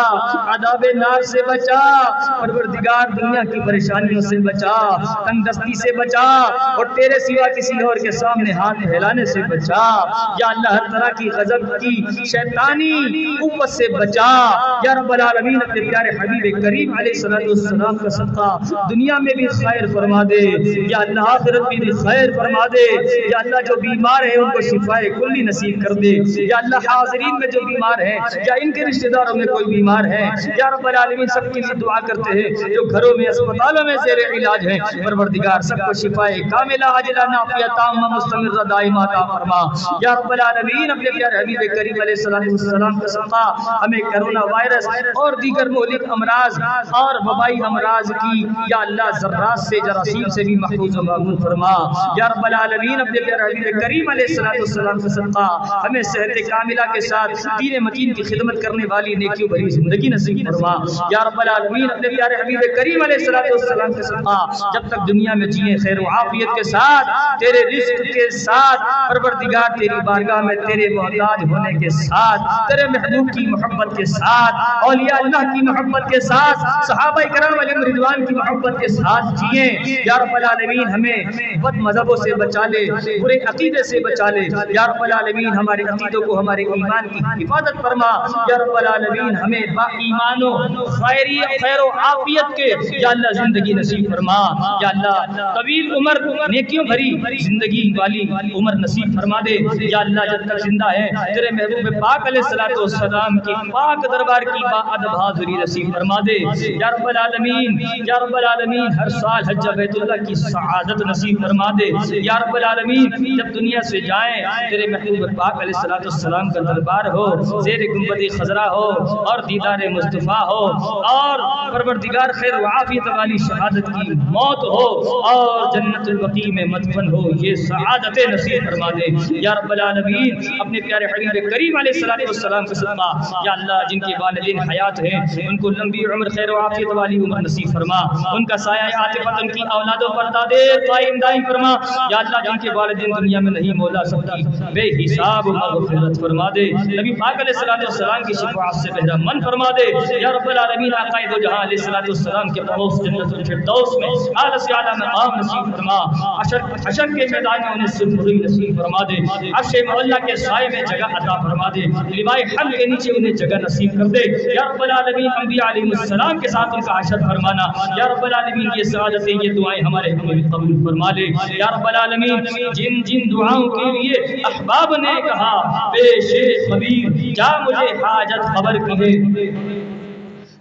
عذاب 0.54 0.84
نار 0.94 1.22
سے 1.22 1.38
بچا۔ 1.48 2.02
پروردگار 2.40 3.08
دنیا 3.22 3.40
کی 3.52 3.66
پریشانیوں 3.66 4.20
سے 4.20 4.38
بچا 4.38 4.96
تنگ 5.24 5.42
دستی 5.50 5.78
سے 5.78 5.96
بچا 5.96 6.40
اور 6.76 6.86
تیرے 6.86 7.18
سوا 7.20 7.48
کسی 7.48 7.84
اور 7.84 7.96
کے 7.96 8.10
سامنے 8.10 8.52
ہاتھ 8.52 8.78
پھیلانے 8.78 9.24
سے 9.24 9.40
بچا۔ 9.48 10.08
یا 10.40 10.46
اللہ، 10.46 10.72
ہر 10.72 10.90
طرح 10.92 11.08
کی 11.18 11.28
غضب 11.30 11.80
کی 11.80 12.24
شیطانی 12.24 12.92
قوت 13.36 13.68
سے 13.68 13.92
بچا۔ 13.92 14.50
یا 14.84 14.94
رب 14.94 15.12
العالمین، 15.12 15.56
اپنے 15.56 15.80
پیارے 15.80 16.08
حبیب 16.08 16.62
کریم 16.62 16.98
علیہ 16.98 17.12
الصلوۃ 17.14 17.46
والسلام 17.46 17.96
کا 17.96 18.08
صدقہ 18.08 18.58
دنیا 18.90 19.14
میں 19.20 19.34
بھی 19.36 19.46
خیر 19.46 19.86
فرما 19.86 20.22
دے۔ 20.22 20.72
یا 20.90 20.98
اللہ، 20.98 21.20
آخرت 21.20 21.60
میں 21.60 21.76
بھی 21.76 21.90
خیر 21.90 22.30
فرما 22.36 22.66
دے۔ 22.66 23.11
یا 23.18 23.38
اللہ 23.38 23.56
جو 23.56 23.80
بیمار 23.80 24.24
ہیں، 24.24 24.36
ان 24.36 24.50
کو 24.50 24.60
شفا 24.60 25.00
کلی 25.00 25.42
نصیب 25.42 25.82
کر 25.82 25.94
دے۔ 25.94 26.42
یا 26.42 26.56
اللہ 26.58 26.76
حاضرین 26.76 27.38
میں 27.38 27.48
جو 27.48 27.60
بیمار 27.60 28.02
ہیں، 28.02 28.18
یا 28.36 28.54
ان 28.62 28.72
کے 28.72 28.84
رشتہ 28.84 29.08
داروں 29.08 29.34
میں 29.34 29.44
کوئی 29.44 29.64
بیمار 29.64 30.04
ہے۔ 30.04 30.30
یا 30.58 30.70
رب 30.70 30.86
العالمین، 30.86 31.26
سب 31.26 31.54
کے 31.54 31.60
لیے 31.60 31.74
دعا 31.74 32.00
کرتے 32.00 32.30
ہیں۔ 32.30 32.50
جو 32.50 32.90
گھروں 32.90 33.18
میں، 33.18 33.26
اسپتالوں 33.28 33.84
میں 33.84 33.96
زیر 33.96 34.32
علاج 34.32 34.68
ہیں، 34.68 35.04
پروردگار، 35.04 35.60
سب 35.60 35.76
کو 35.76 35.92
شفا 35.92 36.26
کاملہ 36.50 36.84
عاجلہ 36.84 37.22
نافیہ، 37.22 37.66
تامہ 37.66 38.14
مستمر 38.14 38.64
دائمہ، 38.64 39.00
عطا 39.00 39.38
فرما۔ 39.38 39.60
یا 40.02 40.14
رب 40.14 40.32
العالمین، 40.32 40.90
اپنے 40.90 41.10
پیارے 41.10 41.36
حبیب 41.36 41.76
کریم 41.76 41.94
علیہ 42.02 42.14
السلام 42.48 42.98
کا 42.98 43.06
صدقہ، 43.06 43.54
ہمیں 43.84 44.10
کرونا 44.12 44.40
وائرس 44.40 44.86
اور 45.04 45.32
دیگر 45.32 45.68
مہلک 45.68 46.04
امراض 46.10 46.58
اور 46.90 47.14
وبائی 47.14 47.56
امراض 47.66 48.08
کی، 48.08 48.40
یا 48.42 48.76
اللہ 48.80 49.10
ذرات 49.20 49.58
سے، 49.58 49.76
جراثیم 49.86 50.28
سے 50.28 50.42
بھی 50.42 50.56
محفوظ 50.56 50.96
و 50.96 51.02
معمول 51.02 51.36
فرما۔ 51.36 51.70
یا 52.16 52.28
رب 52.28 52.46
العالمین 52.46 53.00
اپنے 53.02 53.20
پیارے 53.26 53.42
حبیب 53.42 53.80
کریم 53.80 54.10
علیہ 54.10 54.26
السلام 54.40 54.98
کا 54.98 55.08
صدقہ 55.08 55.46
ہمیں 55.86 56.02
صحت 56.02 56.50
کاملہ 56.50 56.92
کے 56.92 57.00
ساتھ 57.00 57.32
دین 57.60 57.84
متین 57.84 58.12
کی 58.14 58.22
خدمت 58.22 58.62
کرنے 58.62 58.84
والی 58.90 59.14
نیکیوں 59.14 59.48
بھری 59.48 59.68
زندگی 59.68 60.08
نصیب 60.08 60.38
فرما۔ 60.46 60.72
یا 61.10 61.24
رب 61.24 61.40
العالمین، 61.40 61.90
اپنے 61.90 62.08
پیارے 62.16 62.34
حبیب 62.34 62.60
کریم 62.76 63.02
علیہ 63.02 63.16
السلام 63.52 63.92
کے 63.92 64.02
صدقہ 64.02 64.38
جب 64.74 64.88
تک 64.88 65.08
دنیا 65.08 65.32
میں 65.34 65.46
جیے 65.46 65.76
خیر 65.76 65.98
و 66.00 66.08
عافیت 66.08 66.48
کے 66.56 66.62
ساتھ، 66.62 67.06
تیرے 67.40 67.76
رزق 67.76 68.02
کے 68.14 68.30
ساتھ، 68.30 68.80
پروردگار 69.08 69.78
تیری 69.78 70.00
بارگاہ 70.04 70.40
میں 70.40 70.56
تیرے 70.56 70.94
محتاج 70.94 71.38
ہونے 71.50 71.78
کے 71.78 71.88
ساتھ، 71.90 72.40
تیرے 72.68 72.88
محبوب 72.88 73.28
کی 73.32 73.46
محبت 73.46 73.96
کے 73.96 74.04
ساتھ، 74.04 74.84
اولیاء 74.84 75.18
اللہ 75.20 75.52
کی 75.52 75.62
محبت 75.62 76.10
کے 76.10 76.20
ساتھ، 76.20 76.86
صحابہ 76.86 77.20
کرام 77.34 77.58
علیہ 77.60 77.74
رضوان 77.88 78.26
کی 78.26 78.34
محبت 78.34 78.80
کے 78.80 78.88
ساتھ 78.88 79.40
جیے۔ 79.40 79.62
یا 80.06 80.24
رب 80.24 80.34
العالمین، 80.34 80.88
ہمیں 80.88 81.24
بد 81.56 81.76
مذہبوں 81.76 82.16
سے 82.16 82.34
بچا 82.34 82.66
لے 82.66 82.91
برے 83.22 83.38
عقیدے 83.38 83.82
سے 83.82 84.00
بچا 84.00 84.30
لے۔ 84.30 84.40
یا 84.74 84.86
رب 84.86 85.02
العالمین 85.02 85.46
ہمارے 85.46 85.82
عقیدوں 85.82 86.22
کو 86.22 86.40
ہمارے 86.40 86.62
ایمان 86.62 87.08
کی 87.08 87.44
حفاظت 87.44 87.82
فرما۔ 87.82 88.10
یا 88.50 88.64
رب 88.64 88.76
العالمین 88.76 89.36
ہمیں 89.36 89.60
با 89.74 89.82
ایمان 89.82 90.42
و 90.42 90.84
خیری 90.84 91.38
خیر 91.62 91.80
و 91.80 91.88
عافیت 91.98 92.56
کے 92.56 92.66
یا 92.98 93.08
اللہ 93.08 93.32
زندگی 93.32 93.72
نصیب 93.72 94.10
فرما۔ 94.10 94.38
یا 94.82 94.88
اللہ 94.88 95.24
طویل 95.54 95.92
عمر 95.94 96.20
نیکیوں 96.48 96.84
بھری 96.84 97.10
زندگی 97.38 97.92
والی 97.98 98.20
عمر 98.54 98.72
نصیب 98.74 99.20
فرما 99.20 99.40
دے۔ 99.40 99.56
یا 99.90 99.98
اللہ 99.98 100.20
جب 100.32 100.46
تک 100.46 100.58
زندہ 100.58 100.90
ہے 100.90 101.06
تیرے 101.34 101.50
محبوب 101.50 102.00
پاک 102.00 102.26
علیہ 102.26 102.40
الصلوۃ 102.44 102.80
والسلام 102.80 103.38
کی 103.38 103.70
پاک 103.70 103.98
دربار 104.12 104.42
کی 104.42 104.62
با 104.62 104.78
ادب 104.94 105.16
حاضری 105.20 105.52
نصیب 105.52 105.92
فرما 105.94 106.20
دے۔ 106.20 106.38
یا 106.74 106.90
رب 106.90 107.06
العالمین 107.08 107.78
یا 108.06 108.14
رب 108.26 108.36
العالمین 108.36 108.86
ہر 109.00 109.08
سال 109.08 109.42
حج 109.48 109.68
بیت 109.76 109.90
اللہ 110.00 110.24
کی 110.24 110.34
سعادت 110.34 111.02
نصیب 111.06 111.42
فرما 111.42 111.70
دے۔ 111.70 111.88
یا 112.20 112.34
رب 112.34 112.56
العالمین 112.56 112.71
العالمین، 112.72 113.36
جب 113.36 113.54
دنیا 113.54 113.80
سے 113.90 114.00
جائیں، 114.00 114.68
تیرے 114.70 114.86
محبوب 114.90 115.36
پاک 115.38 115.60
علیہ 115.62 115.74
الصلوۃ 115.76 116.06
والسلام 116.06 116.48
کا 116.50 116.60
دربار 116.66 117.08
ہو، 117.14 117.26
زیر 117.60 117.82
گنبد 117.94 118.22
خضرا 118.38 118.66
ہو، 118.68 118.86
اور 119.30 119.42
دیدار 119.48 119.86
مصطفیٰ 119.94 120.40
ہو، 120.50 120.62
اور 121.10 121.44
پروردگار 121.72 122.32
خیر 122.40 122.54
و 122.54 122.64
عافیت 122.66 123.08
والی 123.16 123.36
شہادت 123.46 123.90
کی 123.96 124.18
موت 124.36 124.64
ہو، 124.74 124.86
اور 125.30 125.70
جنت 125.74 126.08
البقیع 126.08 126.52
میں 126.54 126.64
مدفن 126.72 127.12
ہو، 127.14 127.22
یہ 127.42 127.54
سعادت 127.64 128.18
نصیب 128.32 128.64
فرما 128.64 128.90
دے۔ 128.98 129.10
یا 129.46 129.54
رب 129.54 129.72
العالمین، 129.72 130.40
اپنے 130.60 130.80
پیارے 130.88 131.10
حبیب 131.12 131.50
کریم 131.50 131.76
علیہ 131.76 131.92
الصلوۃ 131.94 132.24
والسلام 132.24 132.66
کے 132.66 132.74
صدقہ، 132.74 133.10
یا 133.46 133.52
اللہ، 133.52 133.82
جن 133.90 134.00
کے 134.06 134.12
والدین 134.20 134.60
حیات 134.70 135.00
ہیں، 135.00 135.20
ان 135.48 135.56
کو 135.56 135.70
لمبی 135.70 136.04
عمر 136.14 136.28
خیر 136.36 136.50
و 136.50 136.60
عافیت 136.62 136.96
والی 136.96 137.18
عمر 137.24 137.42
نصیب 137.42 137.72
فرما۔ 137.72 138.00
ان 138.32 138.44
کا 138.46 138.56
سایہ 138.66 138.88
عاطفت 139.02 139.42
ان 139.42 139.48
کی 139.48 139.62
اولادوں 139.78 140.08
پر 140.16 140.30
دادے 140.34 140.62
قائم 140.86 141.18
دائم 141.22 141.42
فرما۔ 141.48 141.70
یا 142.10 142.18
اللہ، 142.18 142.44
جن 142.44 142.58
کے 142.62 142.70
والدین 142.74 143.10
دنیا 143.20 143.40
میں 143.40 143.52
نہیں، 143.52 143.72
مولا 143.74 144.04
سکتی 144.04 144.42
بے 144.72 145.04
حساب 145.04 145.46
مغفرت 145.46 146.20
فرما 146.20 146.48
دے۔ 146.48 146.72
نبی 146.72 147.14
پاک 147.14 147.34
علیہ 147.40 147.52
الصلوۃ 147.54 147.76
والسلام 147.76 148.22
کی 148.22 148.32
شفاعت 148.32 148.74
سے 148.74 148.90
بہرا 148.92 149.16
من 149.16 149.40
فرما 149.40 149.70
دے۔ 149.70 150.20
یا 150.20 150.32
رب 150.32 150.48
العالمین، 150.48 150.94
آقا 150.94 151.18
دو 151.20 151.40
جہاں 151.40 151.62
علیہ 151.62 151.76
الصلوۃ 151.78 152.00
والسلام 152.00 152.48
کے 152.48 152.62
پڑوس 152.62 153.04
جنت 153.04 153.34
الفردوس 153.34 153.98
میں 153.98 154.08
اعلی 154.44 154.58
سے 154.58 154.72
اعلی 154.74 154.90
مقام 155.00 155.38
نصیب 155.38 155.76
فرما۔ 155.76 155.98
حشر 156.40 156.58
حشر 156.88 157.06
کے 157.06 157.26
میدان 157.30 157.60
میں 157.60 157.70
انہیں 157.70 157.86
سرخی 157.86 158.38
نصیب 158.38 158.76
فرما 158.76 159.02
دے۔ 159.02 159.46
عرش 159.50 159.74
مولا 159.74 160.26
کے 160.26 160.36
سائے 160.36 160.68
میں 160.72 160.82
جگہ 160.82 161.04
عطا 161.04 161.42
فرما 161.42 161.68
دے۔ 161.68 161.80
لوائے 162.22 162.42
حل 162.42 162.70
کے 162.70 162.86
نیچے 162.86 163.12
انہیں 163.16 163.32
جگہ 163.32 163.56
نصیب 163.56 163.90
کر 163.92 164.04
دے۔ 164.04 164.54
یا 164.54 164.72
رب 164.72 164.82
العالمین، 164.82 165.28
انبیاء 165.36 165.70
علیہ 165.70 165.82
السلام 165.82 166.38
کے 166.38 166.48
ساتھ 166.48 166.74
ان 166.74 166.80
کا 166.80 166.98
عشر 166.98 167.18
فرمانا۔ 167.18 167.62
یا 167.96 168.14
رب 168.14 168.24
العالمین، 168.24 168.68
یہ 168.76 168.82
سعادتیں، 168.82 169.34
یہ 169.42 169.52
دعائیں 169.52 169.82
ہمارے 169.86 170.10
ہمیں 170.10 170.50
قبول 170.52 170.84
فرما 170.84 171.10
لے۔ 171.10 171.26
یا 171.58 171.66
رب 171.78 171.88
العالمین 171.88 172.44
جن 172.74 173.02
جن 173.02 173.18
دعاؤں 173.30 173.68
کے 173.68 173.90
لیے 173.92 174.36
احباب 174.44 174.96
نے 174.96 175.20
کہا 175.22 175.90
پیش 175.90 176.32
خبیر، 176.70 177.32
جا 177.34 177.58
مجھے 177.58 177.86
حاجت 177.86 178.56
خبر 178.56 178.78
کہے۔ 178.78 179.12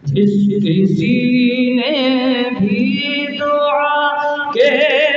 جس 0.04 0.30
کسی 0.64 1.74
نے 1.74 2.44
بھی 2.60 3.28
دعا 3.40 4.52
کے 4.52 5.11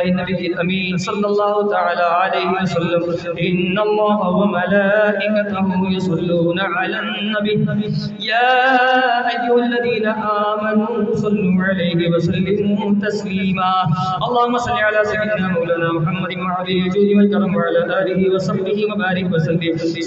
آمین 0.00 0.14
بجاہ 0.14 0.17
النبی 0.18 0.46
الامین 0.46 0.96
صلی 0.96 1.24
اللہ 1.24 1.56
تعالی 1.72 2.06
علیہ 2.18 2.50
وسلم. 2.54 3.02
ان 3.36 3.78
اللہ 3.78 4.24
وملائکته 4.38 5.90
يصلون 5.90 6.58
على 6.60 6.96
النبی 7.00 7.54
یا 8.18 8.48
ایوہ 9.32 9.62
الذین 9.62 10.06
آمنوا 10.06 11.16
صلوا 11.16 11.70
علیہ 11.70 12.10
وسلموا 12.14 12.90
تسلیما 13.06 13.70
اللہم 14.28 14.58
صلی 14.66 14.82
علی 14.88 15.04
سیدنا 15.04 15.48
مولانا 15.48 15.90
محمد 15.98 16.32
وعلی 16.44 16.78
جود 16.94 17.10
والکرم 17.16 17.56
وعلى 17.56 17.82
آلہ 17.98 18.34
وصحبہ 18.34 18.78
وبارک 18.92 19.26
وسلم. 19.32 19.56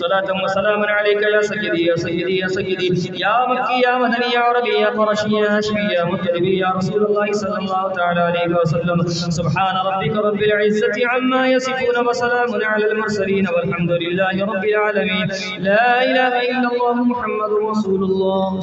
صلاة 0.02 0.30
وسلام 0.44 0.82
علیکہ 0.98 1.28
یا 1.34 1.42
سیدی 1.42 1.82
یا 1.86 1.96
سیدی 2.04 2.36
یا 2.38 2.48
سیدی 2.48 2.88
یا 3.20 3.34
مکی 3.50 3.78
یا 3.80 3.94
مدنی 3.98 4.30
یا 4.34 4.42
عربی 4.52 4.76
یا 4.80 4.90
قرشی 4.96 5.32
یا 5.38 5.50
اشمی 5.56 5.86
یا 5.94 6.04
مطلبی 6.06 6.54
یا 6.58 6.70
رسول 6.78 7.02
اللہ 7.06 7.26
صلی 7.34 7.58
اللہ 7.58 7.84
تعالی 7.98 8.22
عليه 8.22 8.50
وسلم. 8.56 8.98
سبحان 9.32 9.76
ربك 9.88 10.01
ربك 10.02 10.18
رب 10.18 10.42
العزة 10.44 10.98
عما 11.08 11.48
يصفون 11.48 12.08
وسلام 12.08 12.50
على 12.64 12.92
المرسلين 12.92 13.48
والحمد 13.50 13.92
لله 13.92 14.46
رب 14.46 14.64
العالمين. 14.66 15.28
لا 15.60 16.04
إله 16.04 16.34
إلا 16.52 16.68
الله 16.74 16.96
محمد 17.04 17.52
رسول 17.70 18.02
الله. 18.04 18.62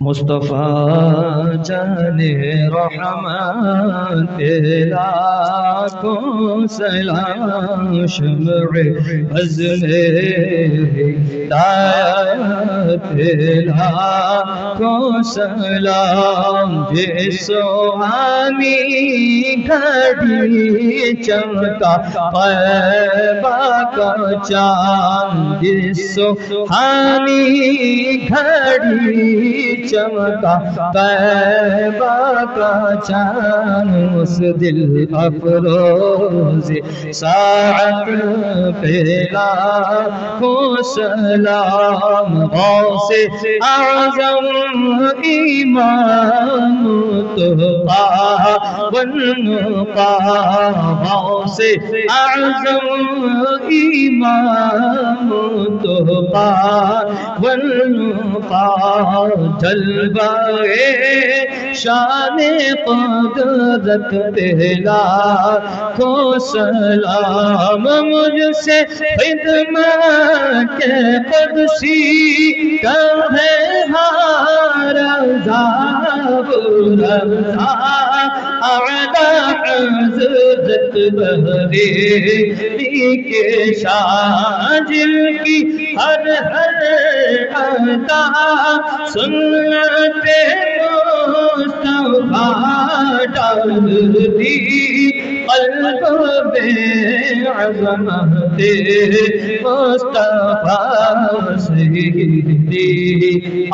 مصطفیٰ 0.00 1.62
جان 1.64 2.20
رحمان 2.74 4.26
تیرا 4.36 5.10
کو 6.00 6.14
سلام 6.70 8.06
شمع 8.06 8.80
عزم 9.40 9.84
ہدایت 11.34 13.02
تیرا 13.10 13.90
کو 14.78 15.22
سلام 15.32 16.72
جسو 16.94 17.66
آمی 18.04 18.74
گھڑی 19.66 21.14
چمکا 21.22 21.94
قیبہ 22.32 23.82
کا 23.96 24.12
چاند 24.48 25.62
جسو 25.62 26.64
آمی 26.78 27.46
گھڑی 28.28 29.89
چمکا 29.90 30.54
قیبہ 30.94 32.44
کا 32.56 32.72
چان 33.08 33.88
اس 34.20 34.36
دل 34.60 34.80
افروز 35.24 36.70
ساعت 37.14 38.08
پیلا 38.80 39.48
کو 40.38 40.54
سلام 40.94 42.38
غوث 42.54 43.10
اعظم، 43.68 44.46
ایمان 45.22 46.84
تقا 47.36 48.06
والنقا 48.92 50.12
غوث 51.04 51.60
اعظم، 52.10 52.86
ایمان 53.68 55.30
تقا 55.82 56.50
والنقا 57.42 58.66
جل 59.60 59.79
جلوائے 59.80 61.74
شان 61.74 62.38
قدرت 62.86 64.10
پہلا 64.36 65.02
کو 65.96 66.12
سلام 66.46 67.82
مجھ 67.82 68.56
سے 68.64 68.80
خدمت 68.90 70.82
قدسی 71.30 71.98
کہے 72.82 73.48
رضا 74.90 75.62
رضا، 76.98 77.70
اعلی 78.62 79.00
حضرت 79.64 80.96
بہری 81.14 81.86
کے 83.24 83.74
شاجل 83.80 85.14
کی 85.44 85.60
ہر 85.96 86.26
ہر 86.52 86.78
عطا، 87.56 88.22
سن 89.12 89.32
سنت 89.70 90.24
مصطفیٰ 91.56 93.26
ڈال 93.34 93.70
دی 94.38 94.56
قلب 95.48 96.02
بے 96.52 96.72
عظمت 97.54 98.60
مصطفیٰ 99.64 100.78
سیدی 101.66 102.88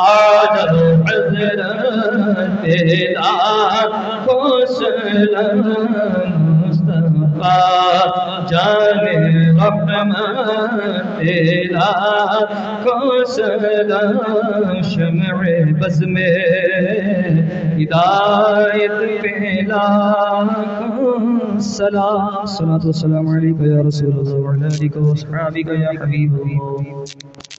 آج 0.07 0.59
حضرت 1.09 1.61
تیرا 2.61 3.33
مصطفیٰ 7.37 8.47
جان 8.49 9.07
رحمت 9.07 9.89
تیرا 11.19 11.91
کو 12.83 13.23
سلام 13.25 14.81
شمع 14.81 15.33
بز 15.81 16.03
میں 16.03 16.31
ہدایت 17.73 19.21
پہلا 19.21 19.85
سلام 21.59 22.45
صلاة 22.45 22.83
والسلام 22.83 23.27
علیکہ 23.27 23.63
یا 23.63 23.83
رسول 23.87 24.19
اللہ 24.19 24.47
وعلا 24.47 24.67
علیکہ 24.67 24.99
واصحابکہ 24.99 25.79
یا 25.79 25.89
حبیب 25.89 26.33
اللہ۔ 26.33 27.56